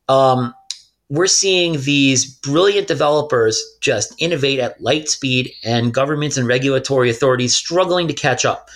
um, 0.09 0.53
we're 1.11 1.27
seeing 1.27 1.81
these 1.81 2.23
brilliant 2.23 2.87
developers 2.87 3.61
just 3.81 4.15
innovate 4.17 4.59
at 4.59 4.79
light 4.79 5.09
speed 5.09 5.51
and 5.61 5.93
governments 5.93 6.37
and 6.37 6.47
regulatory 6.47 7.09
authorities 7.09 7.53
struggling 7.53 8.07
to 8.07 8.13
catch 8.13 8.45
up 8.45 8.69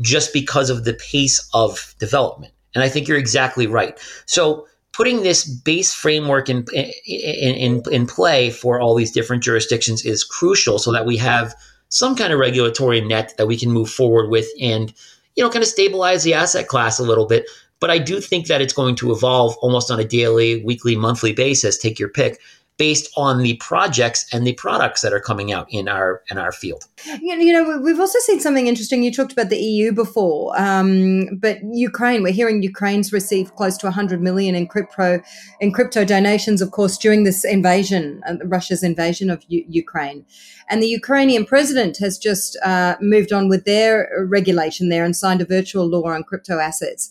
just 0.00 0.32
because 0.32 0.68
of 0.68 0.84
the 0.84 0.94
pace 0.94 1.48
of 1.54 1.94
development. 2.00 2.52
And 2.74 2.82
I 2.82 2.88
think 2.88 3.06
you're 3.06 3.16
exactly 3.16 3.68
right. 3.68 3.96
So 4.26 4.66
putting 4.92 5.22
this 5.22 5.44
base 5.48 5.94
framework 5.94 6.48
in, 6.48 6.66
in, 6.74 7.54
in, 7.54 7.82
in 7.92 8.06
play 8.08 8.50
for 8.50 8.80
all 8.80 8.96
these 8.96 9.12
different 9.12 9.44
jurisdictions 9.44 10.04
is 10.04 10.24
crucial 10.24 10.80
so 10.80 10.90
that 10.90 11.06
we 11.06 11.16
have 11.18 11.54
some 11.88 12.16
kind 12.16 12.32
of 12.32 12.40
regulatory 12.40 13.00
net 13.00 13.32
that 13.38 13.46
we 13.46 13.56
can 13.56 13.70
move 13.70 13.88
forward 13.88 14.28
with 14.28 14.48
and 14.60 14.92
you 15.36 15.44
know 15.44 15.50
kind 15.50 15.62
of 15.62 15.68
stabilize 15.68 16.24
the 16.24 16.34
asset 16.34 16.66
class 16.66 16.98
a 16.98 17.04
little 17.04 17.26
bit 17.26 17.46
but 17.80 17.90
I 17.90 17.98
do 17.98 18.20
think 18.20 18.46
that 18.46 18.60
it's 18.60 18.72
going 18.72 18.94
to 18.96 19.12
evolve 19.12 19.56
almost 19.58 19.90
on 19.90 20.00
a 20.00 20.04
daily, 20.04 20.62
weekly, 20.64 20.96
monthly 20.96 21.32
basis, 21.32 21.78
take 21.78 21.98
your 21.98 22.08
pick, 22.08 22.40
based 22.78 23.10
on 23.16 23.42
the 23.42 23.56
projects 23.56 24.26
and 24.34 24.46
the 24.46 24.52
products 24.54 25.00
that 25.00 25.12
are 25.12 25.20
coming 25.20 25.50
out 25.50 25.66
in 25.70 25.88
our 25.88 26.22
in 26.30 26.36
our 26.38 26.52
field. 26.52 26.84
You 27.20 27.52
know, 27.52 27.78
we've 27.80 27.98
also 27.98 28.18
seen 28.20 28.40
something 28.40 28.66
interesting. 28.66 29.02
You 29.02 29.12
talked 29.12 29.32
about 29.32 29.48
the 29.48 29.56
EU 29.56 29.92
before, 29.92 30.58
um, 30.60 31.36
but 31.38 31.58
Ukraine. 31.72 32.22
We're 32.22 32.32
hearing 32.32 32.62
Ukraine's 32.62 33.12
received 33.12 33.54
close 33.54 33.76
to 33.78 33.86
100 33.86 34.20
million 34.20 34.54
in 34.54 34.66
crypto 34.66 35.22
in 35.60 35.72
crypto 35.72 36.04
donations, 36.04 36.60
of 36.60 36.70
course, 36.70 36.98
during 36.98 37.24
this 37.24 37.44
invasion, 37.44 38.22
uh, 38.26 38.36
Russia's 38.44 38.82
invasion 38.82 39.30
of 39.30 39.42
U- 39.48 39.64
Ukraine. 39.68 40.26
And 40.68 40.82
the 40.82 40.88
Ukrainian 40.88 41.46
president 41.46 41.96
has 41.98 42.18
just 42.18 42.58
uh, 42.62 42.96
moved 43.00 43.32
on 43.32 43.48
with 43.48 43.64
their 43.64 44.10
regulation 44.28 44.88
there 44.88 45.04
and 45.04 45.16
signed 45.16 45.40
a 45.40 45.46
virtual 45.46 45.86
law 45.86 46.08
on 46.08 46.24
crypto 46.24 46.58
assets 46.58 47.10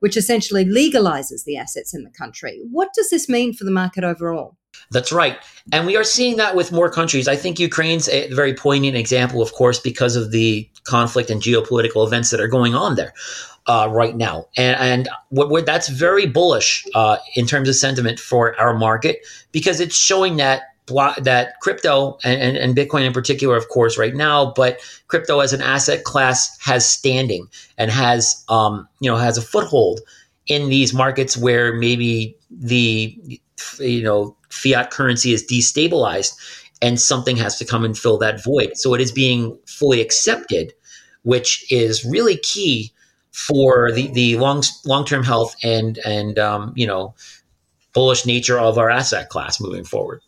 which 0.00 0.16
essentially 0.16 0.64
legalizes 0.64 1.44
the 1.44 1.56
assets 1.56 1.94
in 1.94 2.04
the 2.04 2.10
country. 2.10 2.60
What 2.70 2.90
does 2.94 3.10
this 3.10 3.28
mean 3.28 3.52
for 3.52 3.64
the 3.64 3.70
market 3.70 4.04
overall? 4.04 4.56
That's 4.90 5.12
right. 5.12 5.38
And 5.72 5.86
we 5.86 5.96
are 5.96 6.04
seeing 6.04 6.36
that 6.36 6.56
with 6.56 6.72
more 6.72 6.90
countries. 6.90 7.28
I 7.28 7.36
think 7.36 7.58
Ukraine's 7.58 8.08
a 8.08 8.32
very 8.32 8.54
poignant 8.54 8.96
example, 8.96 9.40
of 9.40 9.52
course, 9.52 9.78
because 9.78 10.16
of 10.16 10.30
the 10.30 10.68
conflict 10.84 11.30
and 11.30 11.40
geopolitical 11.40 12.06
events 12.06 12.30
that 12.30 12.40
are 12.40 12.48
going 12.48 12.74
on 12.74 12.96
there 12.96 13.14
uh, 13.66 13.88
right 13.90 14.16
now. 14.16 14.46
And, 14.56 14.76
and 14.78 15.08
what, 15.30 15.66
that's 15.66 15.88
very 15.88 16.26
bullish 16.26 16.84
uh, 16.94 17.16
in 17.34 17.46
terms 17.46 17.68
of 17.68 17.76
sentiment 17.76 18.20
for 18.20 18.58
our 18.60 18.74
market 18.74 19.26
because 19.52 19.80
it's 19.80 19.96
showing 19.96 20.36
that 20.36 20.62
that 20.86 21.60
crypto 21.60 22.18
and, 22.24 22.40
and, 22.40 22.56
and, 22.56 22.76
Bitcoin 22.76 23.06
in 23.06 23.12
particular, 23.12 23.56
of 23.56 23.68
course, 23.68 23.96
right 23.96 24.14
now, 24.14 24.52
but 24.54 24.80
crypto 25.08 25.40
as 25.40 25.52
an 25.52 25.62
asset 25.62 26.04
class 26.04 26.58
has 26.60 26.88
standing 26.88 27.48
and 27.78 27.90
has 27.90 28.44
um, 28.48 28.86
you 29.00 29.10
know 29.10 29.16
has 29.16 29.38
a 29.38 29.42
foothold 29.42 30.00
in 30.46 30.68
these 30.68 30.92
markets 30.92 31.36
where 31.36 31.72
maybe 31.72 32.36
the 32.50 33.40
you 33.78 34.02
know 34.02 34.36
fiat 34.50 34.90
currency 34.90 35.32
is 35.32 35.44
destabilized 35.46 36.34
and 36.82 37.00
something 37.00 37.36
has 37.36 37.56
to 37.58 37.64
come 37.64 37.84
and 37.84 37.96
fill 37.96 38.18
that 38.18 38.44
void. 38.44 38.76
So 38.76 38.94
it 38.94 39.00
is 39.00 39.10
being 39.10 39.58
fully 39.66 40.00
accepted, 40.02 40.74
which 41.22 41.64
is 41.72 42.04
really 42.04 42.36
key 42.36 42.92
for 43.32 43.90
the, 43.90 44.08
the 44.08 44.36
long 44.36 44.62
long 44.84 45.04
term 45.04 45.24
health 45.24 45.56
and 45.62 45.98
and 45.98 46.38
um, 46.38 46.72
you 46.76 46.86
know 46.86 47.14
bullish 47.94 48.26
nature 48.26 48.58
of 48.58 48.76
our 48.76 48.90
asset 48.90 49.28
class 49.28 49.60
moving 49.60 49.84
forward. 49.84 50.20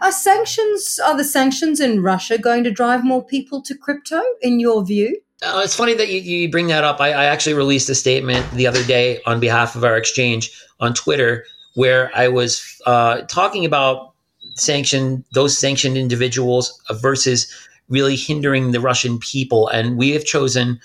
Are 0.00 0.12
sanctions 0.12 0.98
are 1.04 1.16
the 1.16 1.24
sanctions 1.24 1.78
in 1.78 2.02
Russia 2.02 2.38
going 2.38 2.64
to 2.64 2.70
drive 2.70 3.04
more 3.04 3.24
people 3.24 3.60
to 3.62 3.76
crypto 3.76 4.22
in 4.40 4.60
your 4.60 4.84
view? 4.84 5.20
Uh, 5.42 5.60
it's 5.64 5.74
funny 5.74 5.92
that 5.94 6.08
you, 6.08 6.20
you 6.20 6.50
bring 6.50 6.68
that 6.68 6.84
up. 6.84 7.00
I, 7.00 7.08
I 7.08 7.24
actually 7.24 7.54
released 7.54 7.88
a 7.90 7.94
statement 7.94 8.48
the 8.52 8.66
other 8.66 8.82
day 8.84 9.20
on 9.26 9.40
behalf 9.40 9.76
of 9.76 9.84
our 9.84 9.96
exchange 9.96 10.50
on 10.80 10.94
Twitter 10.94 11.44
where 11.74 12.10
I 12.14 12.28
was 12.28 12.80
uh, 12.86 13.22
talking 13.22 13.64
about 13.64 14.12
sanction 14.54 15.24
those 15.32 15.56
sanctioned 15.56 15.96
individuals 15.96 16.80
versus 16.90 17.50
really 17.88 18.16
hindering 18.16 18.70
the 18.70 18.80
Russian 18.80 19.18
people. 19.18 19.68
And 19.68 19.98
we 19.98 20.10
have 20.10 20.24
chosen. 20.24 20.80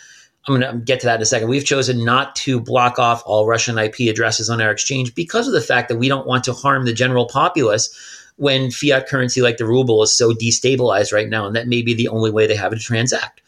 I'm 0.47 0.59
going 0.59 0.71
to 0.71 0.77
get 0.79 1.01
to 1.01 1.05
that 1.07 1.17
in 1.17 1.21
a 1.21 1.25
second. 1.25 1.49
We've 1.49 1.65
chosen 1.65 2.05
not 2.05 2.35
to 2.37 2.59
block 2.59 2.99
off 2.99 3.21
all 3.25 3.45
Russian 3.45 3.77
IP 3.77 4.01
addresses 4.09 4.49
on 4.49 4.61
our 4.61 4.71
exchange 4.71 5.13
because 5.13 5.45
of 5.45 5.53
the 5.53 5.61
fact 5.61 5.89
that 5.89 5.97
we 5.97 6.07
don't 6.07 6.25
want 6.25 6.45
to 6.45 6.53
harm 6.53 6.85
the 6.85 6.93
general 6.93 7.25
populace 7.25 8.16
when 8.37 8.71
fiat 8.71 9.07
currency 9.07 9.41
like 9.41 9.57
the 9.57 9.65
ruble 9.65 10.01
is 10.03 10.15
so 10.15 10.33
destabilized 10.33 11.13
right 11.13 11.29
now, 11.29 11.45
and 11.45 11.55
that 11.55 11.67
may 11.67 11.81
be 11.81 11.93
the 11.93 12.07
only 12.07 12.31
way 12.31 12.47
they 12.47 12.55
have 12.55 12.71
to 12.71 12.79
transact. 12.79 13.41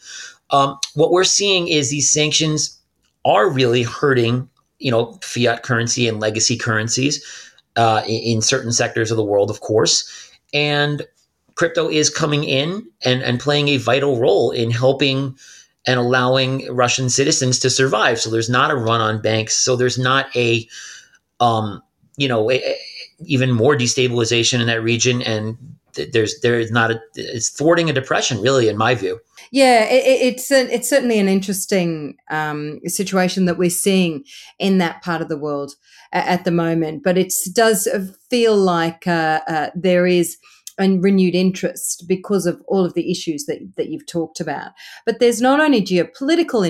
Um, 0.50 0.78
what 0.94 1.12
we're 1.12 1.24
seeing 1.24 1.68
is 1.68 1.90
these 1.90 2.10
sanctions 2.10 2.78
are 3.24 3.48
really 3.48 3.82
hurting 3.82 4.48
you 4.78 4.90
know 4.90 5.18
fiat 5.22 5.62
currency 5.62 6.08
and 6.08 6.20
legacy 6.20 6.56
currencies 6.56 7.24
uh, 7.76 8.02
in, 8.06 8.36
in 8.36 8.42
certain 8.42 8.72
sectors 8.72 9.10
of 9.10 9.16
the 9.16 9.24
world, 9.24 9.50
of 9.50 9.60
course, 9.60 10.30
and 10.52 11.06
crypto 11.54 11.88
is 11.88 12.08
coming 12.08 12.44
in 12.44 12.86
and, 13.04 13.22
and 13.22 13.38
playing 13.38 13.68
a 13.68 13.76
vital 13.76 14.18
role 14.18 14.50
in 14.50 14.70
helping 14.70 15.36
and 15.86 15.98
allowing 15.98 16.66
Russian 16.74 17.10
citizens 17.10 17.58
to 17.58 17.70
survive. 17.70 18.18
So 18.18 18.30
there's 18.30 18.50
not 18.50 18.70
a 18.70 18.76
run 18.76 19.00
on 19.00 19.20
banks. 19.20 19.56
So 19.56 19.76
there's 19.76 19.98
not 19.98 20.34
a, 20.36 20.66
um, 21.38 21.82
you 22.16 22.28
know, 22.28 22.50
a, 22.50 22.76
even 23.24 23.52
more 23.52 23.76
destabilization 23.76 24.60
in 24.60 24.66
that 24.66 24.82
region, 24.82 25.22
and 25.22 25.56
there's 26.12 26.40
there's 26.40 26.70
not 26.70 26.90
a 26.90 27.00
it's 27.14 27.48
thwarting 27.48 27.90
a 27.90 27.92
depression, 27.92 28.40
really, 28.40 28.68
in 28.68 28.76
my 28.76 28.94
view. 28.94 29.20
Yeah, 29.50 29.84
it, 29.84 30.04
it's 30.04 30.50
a, 30.50 30.72
it's 30.72 30.88
certainly 30.88 31.18
an 31.18 31.28
interesting 31.28 32.16
um, 32.30 32.80
situation 32.86 33.46
that 33.46 33.58
we're 33.58 33.70
seeing 33.70 34.24
in 34.58 34.78
that 34.78 35.02
part 35.02 35.22
of 35.22 35.28
the 35.28 35.38
world 35.38 35.74
at 36.12 36.44
the 36.44 36.50
moment. 36.50 37.02
But 37.02 37.18
it 37.18 37.32
does 37.52 37.88
feel 38.28 38.56
like 38.56 39.06
uh, 39.06 39.40
uh, 39.48 39.70
there 39.74 40.06
is 40.06 40.36
a 40.78 40.98
renewed 40.98 41.34
interest 41.34 42.04
because 42.08 42.46
of 42.46 42.62
all 42.66 42.84
of 42.84 42.94
the 42.94 43.10
issues 43.10 43.44
that, 43.44 43.58
that 43.76 43.90
you've 43.90 44.06
talked 44.06 44.40
about. 44.40 44.72
But 45.04 45.20
there's 45.20 45.40
not 45.40 45.60
only 45.60 45.82
geopolitical 45.82 46.64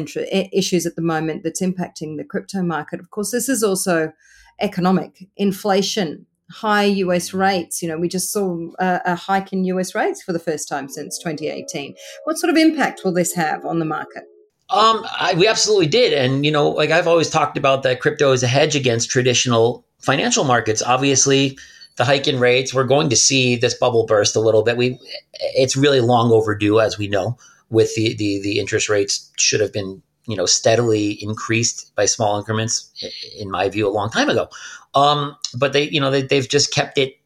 issues 0.52 0.84
at 0.84 0.96
the 0.96 1.02
moment 1.02 1.44
that's 1.44 1.62
impacting 1.62 2.16
the 2.16 2.24
crypto 2.24 2.62
market. 2.62 2.98
Of 2.98 3.10
course, 3.10 3.30
this 3.30 3.48
is 3.48 3.62
also 3.62 4.12
economic 4.60 5.28
inflation 5.36 6.26
high 6.50 6.84
US 6.84 7.32
rates. 7.32 7.82
You 7.82 7.88
know, 7.88 7.98
we 7.98 8.08
just 8.08 8.32
saw 8.32 8.56
a, 8.78 9.00
a, 9.04 9.14
hike 9.14 9.52
in 9.52 9.64
US 9.64 9.94
rates 9.94 10.22
for 10.22 10.32
the 10.32 10.38
first 10.38 10.68
time 10.68 10.88
since 10.88 11.18
2018. 11.18 11.94
What 12.24 12.38
sort 12.38 12.50
of 12.50 12.56
impact 12.56 13.02
will 13.04 13.12
this 13.12 13.34
have 13.34 13.64
on 13.64 13.78
the 13.78 13.84
market? 13.84 14.24
Um, 14.70 15.04
I, 15.18 15.34
we 15.36 15.48
absolutely 15.48 15.88
did, 15.88 16.12
and 16.12 16.44
you 16.44 16.52
know, 16.52 16.68
like 16.68 16.90
I've 16.90 17.08
always 17.08 17.28
talked 17.28 17.56
about 17.56 17.82
that 17.82 18.00
crypto 18.00 18.30
is 18.30 18.44
a 18.44 18.46
hedge 18.46 18.76
against 18.76 19.10
traditional 19.10 19.84
financial 19.98 20.44
markets. 20.44 20.80
Obviously, 20.80 21.58
the 21.96 22.04
hike 22.04 22.28
in 22.28 22.38
rates, 22.38 22.72
we're 22.72 22.84
going 22.84 23.10
to 23.10 23.16
see 23.16 23.56
this 23.56 23.74
bubble 23.74 24.06
burst 24.06 24.36
a 24.36 24.40
little 24.40 24.62
bit. 24.62 24.76
We, 24.76 24.96
it's 25.40 25.76
really 25.76 26.00
long 26.00 26.30
overdue, 26.30 26.78
as 26.78 26.98
we 26.98 27.08
know. 27.08 27.36
With 27.68 27.94
the 27.96 28.14
the, 28.14 28.40
the 28.42 28.60
interest 28.60 28.88
rates 28.88 29.30
should 29.38 29.60
have 29.60 29.72
been 29.72 30.02
you 30.26 30.36
know 30.36 30.46
steadily 30.46 31.18
increased 31.20 31.92
by 31.96 32.04
small 32.04 32.38
increments, 32.38 32.92
in 33.38 33.50
my 33.50 33.68
view, 33.68 33.88
a 33.88 33.90
long 33.90 34.08
time 34.08 34.30
ago. 34.30 34.48
Um, 34.94 35.36
but 35.56 35.72
they, 35.72 35.88
you 35.88 36.00
know, 36.00 36.10
they, 36.10 36.22
they've 36.22 36.48
just 36.48 36.74
kept 36.74 36.98
it 36.98 37.16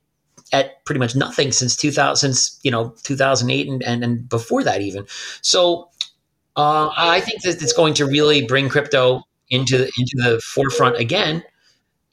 at 0.53 0.85
pretty 0.85 0.99
much 0.99 1.17
nothing 1.17 1.53
since 1.53 1.77
2000, 1.77 2.17
since, 2.17 2.61
you 2.63 2.71
know, 2.71 2.95
2008 3.03 3.69
and, 3.69 3.83
and, 3.83 4.05
and 4.05 4.29
before 4.29 4.63
that 4.63 4.81
even. 4.81 5.07
So 5.41 5.89
uh, 6.57 6.91
I 6.97 7.21
think 7.21 7.43
that 7.43 7.61
it's 7.63 7.73
going 7.73 7.95
to 7.95 8.07
really 8.07 8.47
bring 8.47 8.69
crypto 8.69 9.23
into 9.51 9.79
the, 9.79 9.85
into 9.99 10.17
the 10.17 10.41
forefront 10.45 10.97
again, 10.97 11.43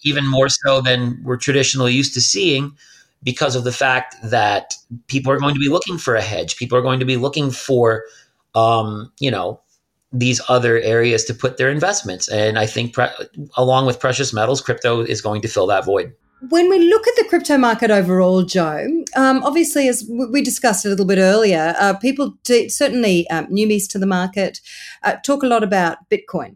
even 0.04 0.28
more 0.28 0.50
so 0.50 0.82
than 0.82 1.22
we're 1.24 1.38
traditionally 1.38 1.94
used 1.94 2.14
to 2.16 2.22
seeing 2.22 2.76
because 3.24 3.56
of 3.56 3.64
the 3.64 3.72
fact 3.72 4.16
that 4.24 4.74
people 5.08 5.32
are 5.32 5.40
going 5.40 5.54
to 5.54 5.60
be 5.60 5.70
looking 5.70 5.98
for 5.98 6.16
a 6.16 6.22
hedge. 6.22 6.56
People 6.58 6.78
are 6.78 6.82
going 6.82 7.00
to 7.00 7.06
be 7.06 7.18
looking 7.18 7.52
for, 7.52 8.06
um, 8.56 9.12
you 9.20 9.30
know, 9.30 9.61
these 10.12 10.42
other 10.50 10.80
areas 10.80 11.24
to 11.26 11.34
put 11.34 11.58
their 11.58 11.70
investments. 11.70 12.28
And 12.30 12.60
I 12.60 12.66
think, 12.66 12.94
pre- 12.94 13.08
along 13.56 13.86
with 13.86 14.00
precious 14.00 14.34
metals, 14.34 14.62
crypto 14.62 15.02
is 15.02 15.22
going 15.22 15.42
to 15.42 15.48
fill 15.48 15.68
that 15.68 15.86
void. 15.86 16.14
When 16.50 16.70
we 16.70 16.80
look 16.80 17.08
at 17.08 17.16
the 17.18 17.26
crypto 17.30 17.58
market 17.58 17.92
overall, 17.92 18.42
Joe, 18.42 18.88
um, 19.16 19.44
obviously, 19.44 19.88
as 19.88 20.04
we 20.32 20.42
discussed 20.42 20.86
a 20.86 20.90
little 20.90 21.06
bit 21.06 21.20
earlier, 21.20 21.76
uh, 21.78 21.94
people, 21.94 22.34
certainly 22.68 23.30
um, 23.30 23.46
newbies 23.48 23.88
to 23.90 24.00
the 24.00 24.08
market, 24.08 24.60
uh, 25.04 25.18
talk 25.24 25.44
a 25.44 25.48
lot 25.48 25.64
about 25.64 25.98
Bitcoin 26.10 26.56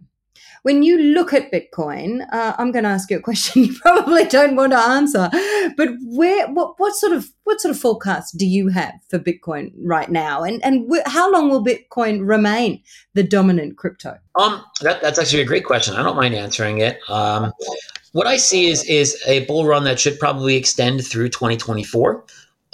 when 0.65 0.81
you 0.81 0.97
look 0.97 1.31
at 1.31 1.51
Bitcoin, 1.51 2.25
uh, 2.33 2.55
I'm 2.57 2.71
going 2.71 2.85
to 2.85 2.89
ask 2.89 3.11
you 3.11 3.17
a 3.17 3.21
question 3.21 3.63
you 3.65 3.75
probably 3.79 4.25
don't 4.25 4.55
want 4.55 4.71
to 4.71 4.79
answer, 4.79 5.29
but 5.77 5.89
where, 6.01 6.47
what, 6.51 6.79
what 6.79 6.95
sort 6.95 7.13
of, 7.13 7.29
what 7.43 7.61
sort 7.61 7.75
of 7.75 7.79
forecast 7.79 8.35
do 8.39 8.47
you 8.47 8.69
have 8.69 8.95
for 9.07 9.19
Bitcoin 9.19 9.71
right 9.77 10.09
now, 10.09 10.41
and 10.41 10.65
and 10.65 10.91
wh- 10.91 11.07
how 11.07 11.31
long 11.31 11.51
will 11.51 11.63
Bitcoin 11.63 12.27
remain 12.27 12.81
the 13.13 13.21
dominant 13.21 13.77
crypto? 13.77 14.17
Um, 14.39 14.65
that, 14.81 15.03
that's 15.03 15.19
actually 15.19 15.43
a 15.43 15.45
great 15.45 15.65
question. 15.65 15.93
I 15.93 16.01
don't 16.01 16.15
mind 16.15 16.33
answering 16.33 16.79
it. 16.79 16.99
Um, 17.11 17.53
what 18.13 18.25
I 18.25 18.37
see 18.37 18.71
is 18.71 18.83
is 18.85 19.21
a 19.27 19.45
bull 19.45 19.67
run 19.67 19.83
that 19.83 19.99
should 19.99 20.17
probably 20.17 20.55
extend 20.55 21.05
through 21.05 21.29
2024. 21.29 22.25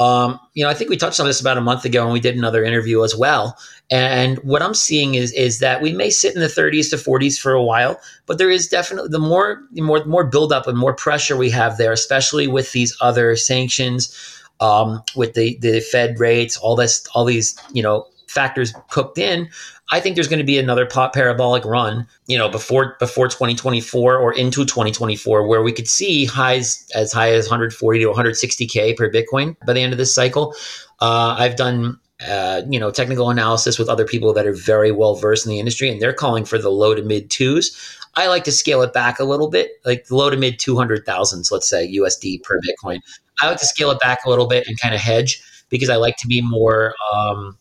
Um, 0.01 0.39
you 0.55 0.63
know, 0.63 0.69
I 0.69 0.73
think 0.73 0.89
we 0.89 0.97
touched 0.97 1.19
on 1.19 1.27
this 1.27 1.39
about 1.39 1.59
a 1.59 1.61
month 1.61 1.85
ago, 1.85 2.03
and 2.03 2.11
we 2.11 2.19
did 2.19 2.35
another 2.35 2.63
interview 2.63 3.03
as 3.03 3.15
well. 3.15 3.55
And 3.91 4.39
what 4.39 4.63
I'm 4.63 4.73
seeing 4.73 5.13
is 5.13 5.31
is 5.33 5.59
that 5.59 5.79
we 5.79 5.93
may 5.93 6.09
sit 6.09 6.33
in 6.33 6.41
the 6.41 6.47
30s 6.47 6.89
to 6.89 6.95
40s 6.95 7.39
for 7.39 7.51
a 7.51 7.61
while, 7.61 7.99
but 8.25 8.39
there 8.39 8.49
is 8.49 8.67
definitely 8.67 9.09
the 9.09 9.19
more 9.19 9.61
the 9.73 9.81
more 9.81 10.03
more 10.05 10.23
buildup 10.23 10.65
and 10.65 10.75
more 10.75 10.95
pressure 10.95 11.37
we 11.37 11.51
have 11.51 11.77
there, 11.77 11.91
especially 11.91 12.47
with 12.47 12.71
these 12.71 12.97
other 12.99 13.35
sanctions, 13.35 14.17
um, 14.59 15.03
with 15.15 15.35
the 15.35 15.59
the 15.59 15.81
Fed 15.81 16.19
rates, 16.19 16.57
all 16.57 16.75
this, 16.75 17.05
all 17.13 17.23
these 17.23 17.55
you 17.71 17.83
know 17.83 18.07
factors 18.27 18.73
cooked 18.89 19.19
in. 19.19 19.49
I 19.91 19.99
think 19.99 20.15
there's 20.15 20.29
going 20.29 20.39
to 20.39 20.45
be 20.45 20.57
another 20.57 20.85
parabolic 20.85 21.65
run, 21.65 22.07
you 22.25 22.37
know, 22.37 22.47
before 22.47 22.95
before 22.97 23.27
2024 23.27 24.17
or 24.17 24.33
into 24.33 24.65
2024, 24.65 25.45
where 25.45 25.61
we 25.61 25.73
could 25.73 25.87
see 25.87 26.25
highs 26.25 26.87
as 26.95 27.11
high 27.11 27.33
as 27.33 27.45
140 27.45 27.99
to 27.99 28.05
160k 28.05 28.95
per 28.95 29.11
Bitcoin 29.11 29.55
by 29.65 29.73
the 29.73 29.81
end 29.81 29.91
of 29.91 29.97
this 29.97 30.15
cycle. 30.15 30.55
Uh, 31.01 31.35
I've 31.37 31.57
done 31.57 31.99
uh, 32.25 32.61
you 32.69 32.79
know 32.79 32.89
technical 32.89 33.29
analysis 33.29 33.77
with 33.77 33.89
other 33.89 34.05
people 34.05 34.33
that 34.33 34.47
are 34.47 34.53
very 34.53 34.91
well 34.93 35.15
versed 35.15 35.45
in 35.45 35.49
the 35.49 35.59
industry, 35.59 35.89
and 35.89 36.01
they're 36.01 36.13
calling 36.13 36.45
for 36.45 36.57
the 36.57 36.69
low 36.69 36.95
to 36.95 37.03
mid 37.03 37.29
twos. 37.29 37.75
I 38.15 38.27
like 38.27 38.45
to 38.45 38.51
scale 38.51 38.81
it 38.81 38.93
back 38.93 39.19
a 39.19 39.23
little 39.25 39.49
bit, 39.49 39.71
like 39.85 40.05
low 40.09 40.29
to 40.29 40.37
mid 40.37 40.57
200,000s, 40.57 41.51
let's 41.51 41.69
say 41.69 41.93
USD 41.97 42.43
per 42.43 42.59
Bitcoin. 42.59 42.99
I 43.41 43.47
like 43.47 43.57
to 43.57 43.65
scale 43.65 43.91
it 43.91 43.99
back 43.99 44.19
a 44.25 44.29
little 44.29 44.47
bit 44.47 44.67
and 44.67 44.79
kind 44.79 44.93
of 44.93 45.01
hedge 45.01 45.41
because 45.69 45.89
I 45.89 45.95
like 45.95 46.15
to 46.17 46.27
be 46.27 46.41
more. 46.41 46.93
Um, 47.13 47.57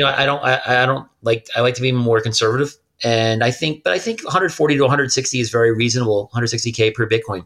you 0.00 0.06
know, 0.06 0.12
I 0.16 0.24
don't, 0.24 0.42
I, 0.42 0.82
I 0.82 0.86
don't 0.86 1.06
like, 1.20 1.46
I 1.54 1.60
like 1.60 1.74
to 1.74 1.82
be 1.82 1.92
more 1.92 2.22
conservative. 2.22 2.74
And 3.04 3.44
I 3.44 3.50
think, 3.50 3.84
but 3.84 3.92
I 3.92 3.98
think 3.98 4.24
140 4.24 4.76
to 4.76 4.80
160 4.80 5.40
is 5.40 5.50
very 5.50 5.74
reasonable, 5.74 6.30
160K 6.34 6.94
per 6.94 7.06
Bitcoin 7.06 7.44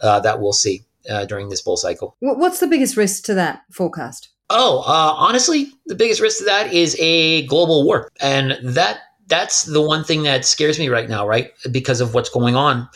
uh, 0.00 0.20
that 0.20 0.40
we'll 0.40 0.52
see 0.52 0.84
uh, 1.10 1.24
during 1.24 1.48
this 1.48 1.62
bull 1.62 1.76
cycle. 1.76 2.14
What's 2.20 2.60
the 2.60 2.68
biggest 2.68 2.96
risk 2.96 3.24
to 3.24 3.34
that 3.34 3.62
forecast? 3.72 4.28
Oh, 4.50 4.84
uh, 4.86 5.14
honestly, 5.16 5.72
the 5.86 5.96
biggest 5.96 6.20
risk 6.20 6.38
to 6.38 6.44
that 6.44 6.72
is 6.72 6.96
a 7.00 7.44
global 7.48 7.84
war. 7.84 8.12
And 8.20 8.56
that 8.62 9.00
that's 9.26 9.64
the 9.64 9.82
one 9.82 10.04
thing 10.04 10.22
that 10.22 10.44
scares 10.44 10.78
me 10.78 10.88
right 10.88 11.08
now, 11.08 11.26
right? 11.26 11.50
Because 11.72 12.00
of 12.00 12.14
what's 12.14 12.28
going 12.28 12.54
on. 12.54 12.88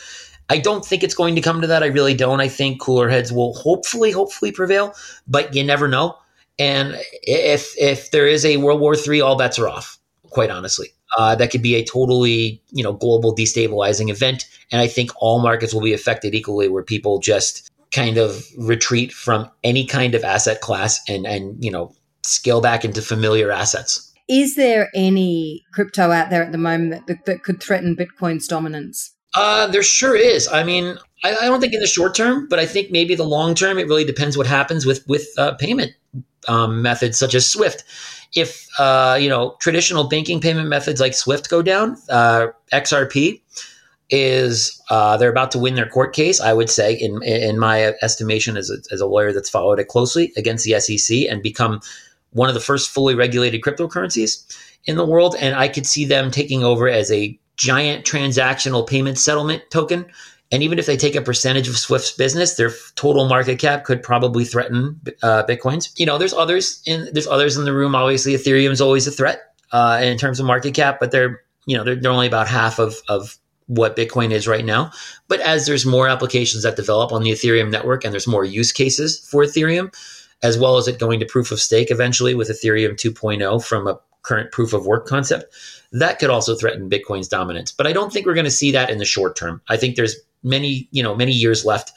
I 0.49 0.57
don't 0.57 0.85
think 0.85 1.03
it's 1.03 1.13
going 1.13 1.35
to 1.35 1.41
come 1.41 1.59
to 1.59 1.67
that. 1.67 1.83
I 1.83 1.87
really 1.87 2.13
don't. 2.13 2.39
I 2.39 2.47
think 2.47 2.79
cooler 2.79 3.09
heads 3.09 3.33
will 3.33 3.55
hopefully, 3.55 4.11
hopefully 4.11 4.53
prevail, 4.53 4.93
but 5.27 5.53
you 5.53 5.65
never 5.65 5.89
know. 5.89 6.15
And 6.61 6.95
if 7.23 7.73
if 7.75 8.11
there 8.11 8.27
is 8.27 8.45
a 8.45 8.57
World 8.57 8.79
War 8.79 8.95
III, 8.95 9.21
all 9.21 9.35
bets 9.35 9.57
are 9.57 9.67
off. 9.67 9.97
Quite 10.29 10.51
honestly, 10.51 10.89
uh, 11.17 11.33
that 11.35 11.49
could 11.49 11.63
be 11.63 11.73
a 11.73 11.83
totally 11.83 12.61
you 12.69 12.83
know 12.83 12.93
global 12.93 13.35
destabilizing 13.35 14.11
event, 14.11 14.45
and 14.71 14.79
I 14.79 14.87
think 14.87 15.09
all 15.15 15.41
markets 15.41 15.73
will 15.73 15.81
be 15.81 15.91
affected 15.91 16.35
equally, 16.35 16.69
where 16.69 16.83
people 16.83 17.17
just 17.17 17.67
kind 17.91 18.19
of 18.19 18.45
retreat 18.59 19.11
from 19.11 19.49
any 19.63 19.87
kind 19.87 20.13
of 20.13 20.23
asset 20.23 20.61
class 20.61 21.01
and 21.09 21.25
and 21.25 21.65
you 21.65 21.71
know 21.71 21.95
scale 22.21 22.61
back 22.61 22.85
into 22.85 23.01
familiar 23.01 23.51
assets. 23.51 24.13
Is 24.29 24.55
there 24.55 24.91
any 24.93 25.65
crypto 25.73 26.11
out 26.11 26.29
there 26.29 26.43
at 26.43 26.51
the 26.51 26.59
moment 26.59 27.07
that, 27.07 27.25
that 27.25 27.43
could 27.43 27.59
threaten 27.59 27.95
Bitcoin's 27.95 28.47
dominance? 28.47 29.15
Uh, 29.33 29.65
there 29.65 29.81
sure 29.81 30.15
is. 30.15 30.47
I 30.47 30.63
mean, 30.63 30.95
I, 31.23 31.35
I, 31.35 31.45
don't 31.47 31.59
think 31.59 31.73
in 31.73 31.79
the 31.79 31.87
short 31.87 32.15
term, 32.15 32.47
but 32.49 32.59
I 32.59 32.65
think 32.65 32.91
maybe 32.91 33.15
the 33.15 33.23
long 33.23 33.55
term. 33.55 33.79
It 33.79 33.87
really 33.87 34.05
depends 34.05 34.37
what 34.37 34.45
happens 34.45 34.85
with 34.85 35.03
with 35.07 35.27
uh, 35.39 35.55
payment 35.55 35.93
um, 36.47 36.81
methods 36.81 37.17
such 37.17 37.35
as 37.35 37.49
Swift. 37.49 37.83
If 38.35 38.67
uh, 38.79 39.17
you 39.19 39.29
know 39.29 39.55
traditional 39.59 40.07
banking 40.07 40.39
payment 40.39 40.69
methods 40.69 41.01
like 41.01 41.13
Swift 41.13 41.49
go 41.49 41.61
down, 41.61 41.97
uh, 42.09 42.47
XRP 42.71 43.41
is 44.09 44.81
uh, 44.89 45.17
they're 45.17 45.29
about 45.29 45.51
to 45.51 45.59
win 45.59 45.75
their 45.75 45.87
court 45.87 46.13
case. 46.13 46.39
I 46.41 46.53
would 46.53 46.69
say, 46.69 46.93
in 46.93 47.21
in 47.23 47.59
my 47.59 47.93
estimation, 48.01 48.57
as 48.57 48.69
a, 48.69 48.77
as 48.93 49.01
a 49.01 49.05
lawyer 49.05 49.33
that's 49.33 49.49
followed 49.49 49.79
it 49.79 49.87
closely 49.87 50.31
against 50.37 50.65
the 50.65 50.79
SEC 50.79 51.29
and 51.29 51.41
become 51.41 51.81
one 52.31 52.49
of 52.49 52.55
the 52.55 52.61
first 52.61 52.89
fully 52.89 53.15
regulated 53.15 53.61
cryptocurrencies 53.61 54.45
in 54.85 54.95
the 54.95 55.05
world. 55.05 55.35
And 55.39 55.55
I 55.55 55.67
could 55.67 55.85
see 55.85 56.05
them 56.05 56.31
taking 56.31 56.63
over 56.63 56.87
as 56.87 57.11
a 57.11 57.37
giant 57.57 58.05
transactional 58.05 58.87
payment 58.87 59.17
settlement 59.17 59.63
token. 59.69 60.05
And 60.51 60.61
even 60.63 60.79
if 60.79 60.85
they 60.85 60.97
take 60.97 61.15
a 61.15 61.21
percentage 61.21 61.69
of 61.69 61.77
Swift's 61.77 62.11
business, 62.11 62.55
their 62.55 62.71
total 62.95 63.27
market 63.27 63.59
cap 63.59 63.85
could 63.85 64.03
probably 64.03 64.43
threaten 64.43 64.99
uh, 65.23 65.43
Bitcoin's. 65.43 65.93
You 65.97 66.05
know, 66.05 66.17
there's 66.17 66.33
others 66.33 66.81
in 66.85 67.07
there's 67.13 67.27
others 67.27 67.57
in 67.57 67.65
the 67.65 67.73
room. 67.73 67.95
Obviously, 67.95 68.33
Ethereum 68.33 68.71
is 68.71 68.81
always 68.81 69.07
a 69.07 69.11
threat 69.11 69.41
uh, 69.71 70.01
in 70.03 70.17
terms 70.17 70.39
of 70.39 70.45
market 70.45 70.73
cap, 70.73 70.99
but 70.99 71.11
they're 71.11 71.41
you 71.65 71.77
know 71.77 71.83
they're, 71.83 71.95
they're 71.95 72.11
only 72.11 72.27
about 72.27 72.47
half 72.47 72.79
of 72.79 72.95
of 73.07 73.37
what 73.67 73.95
Bitcoin 73.95 74.31
is 74.31 74.47
right 74.47 74.65
now. 74.65 74.91
But 75.29 75.39
as 75.39 75.65
there's 75.65 75.85
more 75.85 76.09
applications 76.09 76.63
that 76.63 76.75
develop 76.75 77.13
on 77.13 77.23
the 77.23 77.31
Ethereum 77.31 77.71
network 77.71 78.03
and 78.03 78.11
there's 78.11 78.27
more 78.27 78.43
use 78.43 78.73
cases 78.73 79.19
for 79.19 79.43
Ethereum, 79.43 79.95
as 80.43 80.57
well 80.57 80.75
as 80.75 80.89
it 80.89 80.99
going 80.99 81.21
to 81.21 81.25
proof 81.25 81.51
of 81.51 81.61
stake 81.61 81.89
eventually 81.89 82.35
with 82.35 82.49
Ethereum 82.49 82.95
2.0 82.95 83.63
from 83.63 83.87
a 83.87 83.97
current 84.23 84.51
proof 84.51 84.73
of 84.73 84.85
work 84.85 85.07
concept, 85.07 85.45
that 85.93 86.19
could 86.19 86.29
also 86.29 86.55
threaten 86.55 86.89
Bitcoin's 86.89 87.29
dominance. 87.29 87.71
But 87.71 87.87
I 87.87 87.93
don't 87.93 88.11
think 88.11 88.25
we're 88.25 88.33
going 88.33 88.43
to 88.43 88.51
see 88.51 88.71
that 88.71 88.89
in 88.89 88.97
the 88.97 89.05
short 89.05 89.37
term. 89.37 89.61
I 89.69 89.77
think 89.77 89.95
there's 89.95 90.17
many, 90.43 90.87
you 90.91 91.03
know, 91.03 91.15
many 91.15 91.31
years 91.31 91.65
left 91.65 91.91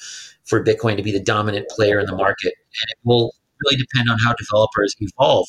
for 0.45 0.63
Bitcoin 0.63 0.97
to 0.97 1.03
be 1.03 1.13
the 1.13 1.21
dominant 1.21 1.69
player 1.69 1.99
in 1.99 2.07
the 2.07 2.17
market. 2.17 2.53
And 2.55 2.91
it 2.91 2.99
will 3.05 3.35
really 3.65 3.77
depend 3.77 4.11
on 4.11 4.19
how 4.19 4.35
developers 4.35 4.95
evolve 5.01 5.49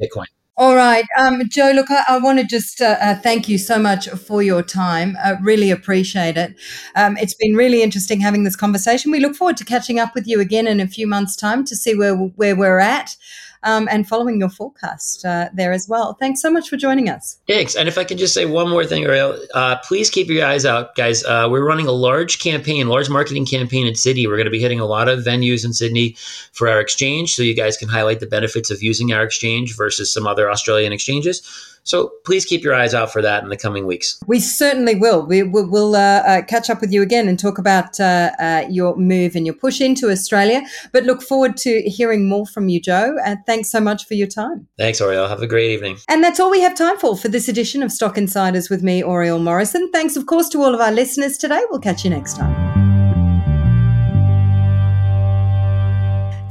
Bitcoin. 0.00 0.26
All 0.56 0.76
right. 0.76 1.04
Um, 1.18 1.42
Joe, 1.48 1.72
look, 1.74 1.90
I, 1.90 2.04
I 2.08 2.18
want 2.18 2.38
to 2.38 2.46
just 2.46 2.80
uh, 2.80 2.96
uh, 3.00 3.16
thank 3.16 3.48
you 3.48 3.58
so 3.58 3.76
much 3.76 4.08
for 4.08 4.40
your 4.40 4.62
time. 4.62 5.16
I 5.22 5.32
really 5.42 5.72
appreciate 5.72 6.36
it. 6.36 6.54
Um, 6.94 7.16
it's 7.16 7.34
been 7.34 7.56
really 7.56 7.82
interesting 7.82 8.20
having 8.20 8.44
this 8.44 8.54
conversation. 8.54 9.10
We 9.10 9.18
look 9.18 9.34
forward 9.34 9.56
to 9.56 9.64
catching 9.64 9.98
up 9.98 10.14
with 10.14 10.28
you 10.28 10.40
again 10.40 10.68
in 10.68 10.78
a 10.78 10.86
few 10.86 11.08
months' 11.08 11.34
time 11.34 11.64
to 11.64 11.74
see 11.74 11.96
where, 11.96 12.14
where 12.14 12.54
we're 12.54 12.78
at 12.78 13.16
um, 13.64 13.88
and 13.90 14.06
following 14.06 14.38
your 14.38 14.48
forecast 14.48 15.24
uh, 15.24 15.48
there 15.52 15.72
as 15.72 15.88
well. 15.88 16.14
Thanks 16.14 16.40
so 16.40 16.50
much 16.50 16.68
for 16.68 16.76
joining 16.76 17.08
us. 17.08 17.38
Thanks. 17.48 17.74
And 17.74 17.88
if 17.88 17.98
I 17.98 18.04
can 18.04 18.18
just 18.18 18.34
say 18.34 18.46
one 18.46 18.70
more 18.70 18.84
thing, 18.84 19.04
Oriel, 19.04 19.38
uh, 19.54 19.76
please 19.78 20.10
keep 20.10 20.28
your 20.28 20.46
eyes 20.46 20.64
out, 20.64 20.94
guys. 20.94 21.24
Uh, 21.24 21.48
we're 21.50 21.66
running 21.66 21.86
a 21.86 21.92
large 21.92 22.38
campaign, 22.38 22.88
large 22.88 23.10
marketing 23.10 23.46
campaign 23.46 23.86
in 23.86 23.94
Sydney. 23.94 24.26
We're 24.26 24.36
going 24.36 24.44
to 24.44 24.50
be 24.50 24.60
hitting 24.60 24.80
a 24.80 24.86
lot 24.86 25.08
of 25.08 25.20
venues 25.20 25.64
in 25.64 25.72
Sydney 25.72 26.16
for 26.52 26.68
our 26.68 26.80
exchange, 26.80 27.34
so 27.34 27.42
you 27.42 27.54
guys 27.54 27.76
can 27.76 27.88
highlight 27.88 28.20
the 28.20 28.26
benefits 28.26 28.70
of 28.70 28.82
using 28.82 29.12
our 29.12 29.22
exchange 29.22 29.76
versus 29.76 30.12
some 30.12 30.26
other 30.26 30.50
Australian 30.50 30.92
exchanges. 30.92 31.42
So 31.84 32.12
please 32.24 32.44
keep 32.44 32.62
your 32.62 32.74
eyes 32.74 32.94
out 32.94 33.12
for 33.12 33.22
that 33.22 33.42
in 33.42 33.50
the 33.50 33.56
coming 33.56 33.86
weeks. 33.86 34.18
We 34.26 34.40
certainly 34.40 34.94
will. 34.94 35.24
We 35.26 35.42
will 35.42 35.68
we'll, 35.68 35.94
uh, 35.94 36.22
uh, 36.26 36.42
catch 36.42 36.70
up 36.70 36.80
with 36.80 36.92
you 36.92 37.02
again 37.02 37.28
and 37.28 37.38
talk 37.38 37.58
about 37.58 38.00
uh, 38.00 38.30
uh, 38.38 38.66
your 38.68 38.96
move 38.96 39.36
and 39.36 39.46
your 39.46 39.54
push 39.54 39.80
into 39.80 40.10
Australia. 40.10 40.62
But 40.92 41.04
look 41.04 41.22
forward 41.22 41.56
to 41.58 41.82
hearing 41.82 42.28
more 42.28 42.46
from 42.46 42.68
you, 42.68 42.80
Joe. 42.80 43.16
And 43.24 43.38
thanks 43.46 43.70
so 43.70 43.80
much 43.80 44.06
for 44.06 44.14
your 44.14 44.26
time. 44.26 44.66
Thanks, 44.78 45.00
Oriel. 45.00 45.28
Have 45.28 45.42
a 45.42 45.46
great 45.46 45.70
evening. 45.70 45.98
And 46.08 46.24
that's 46.24 46.40
all 46.40 46.50
we 46.50 46.60
have 46.60 46.74
time 46.74 46.98
for 46.98 47.16
for 47.16 47.28
this 47.28 47.48
edition 47.48 47.82
of 47.82 47.92
Stock 47.92 48.16
Insiders 48.16 48.70
with 48.70 48.82
me, 48.82 49.02
Oriel 49.02 49.38
Morrison. 49.38 49.90
Thanks, 49.92 50.16
of 50.16 50.26
course, 50.26 50.48
to 50.50 50.62
all 50.62 50.74
of 50.74 50.80
our 50.80 50.92
listeners 50.92 51.36
today. 51.38 51.62
We'll 51.70 51.80
catch 51.80 52.04
you 52.04 52.10
next 52.10 52.36
time. 52.36 52.83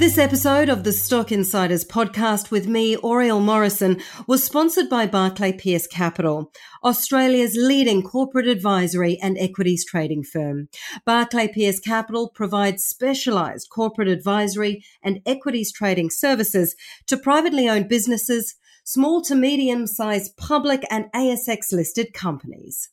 This 0.04 0.18
episode 0.18 0.68
of 0.68 0.84
the 0.84 0.92
Stock 0.92 1.32
Insiders 1.32 1.86
podcast 1.86 2.52
with 2.52 2.68
me, 2.68 2.98
Oriel 2.98 3.40
Morrison, 3.40 4.02
was 4.28 4.44
sponsored 4.44 4.90
by 4.90 5.06
Barclay 5.08 5.54
Pearce 5.54 5.88
Capital, 5.88 6.52
Australia's 6.84 7.56
leading 7.56 8.04
corporate 8.04 8.46
advisory 8.46 9.18
and 9.22 9.38
equities 9.38 9.86
trading 9.86 10.22
firm. 10.22 10.68
Barclay 11.06 11.48
Pearce 11.48 11.80
Capital 11.80 12.28
provides 12.28 12.84
specialized 12.84 13.70
corporate 13.70 14.10
advisory 14.10 14.84
and 15.02 15.22
equities 15.26 15.72
trading 15.72 16.10
services 16.10 16.76
to 17.08 17.16
privately 17.16 17.70
owned 17.70 17.88
businesses, 17.88 18.56
small 18.84 19.22
to 19.22 19.36
medium 19.36 19.88
sized 19.88 20.36
public 20.36 20.84
and 20.92 21.06
ASX 21.16 21.72
listed 21.72 22.14
companies. 22.14 22.90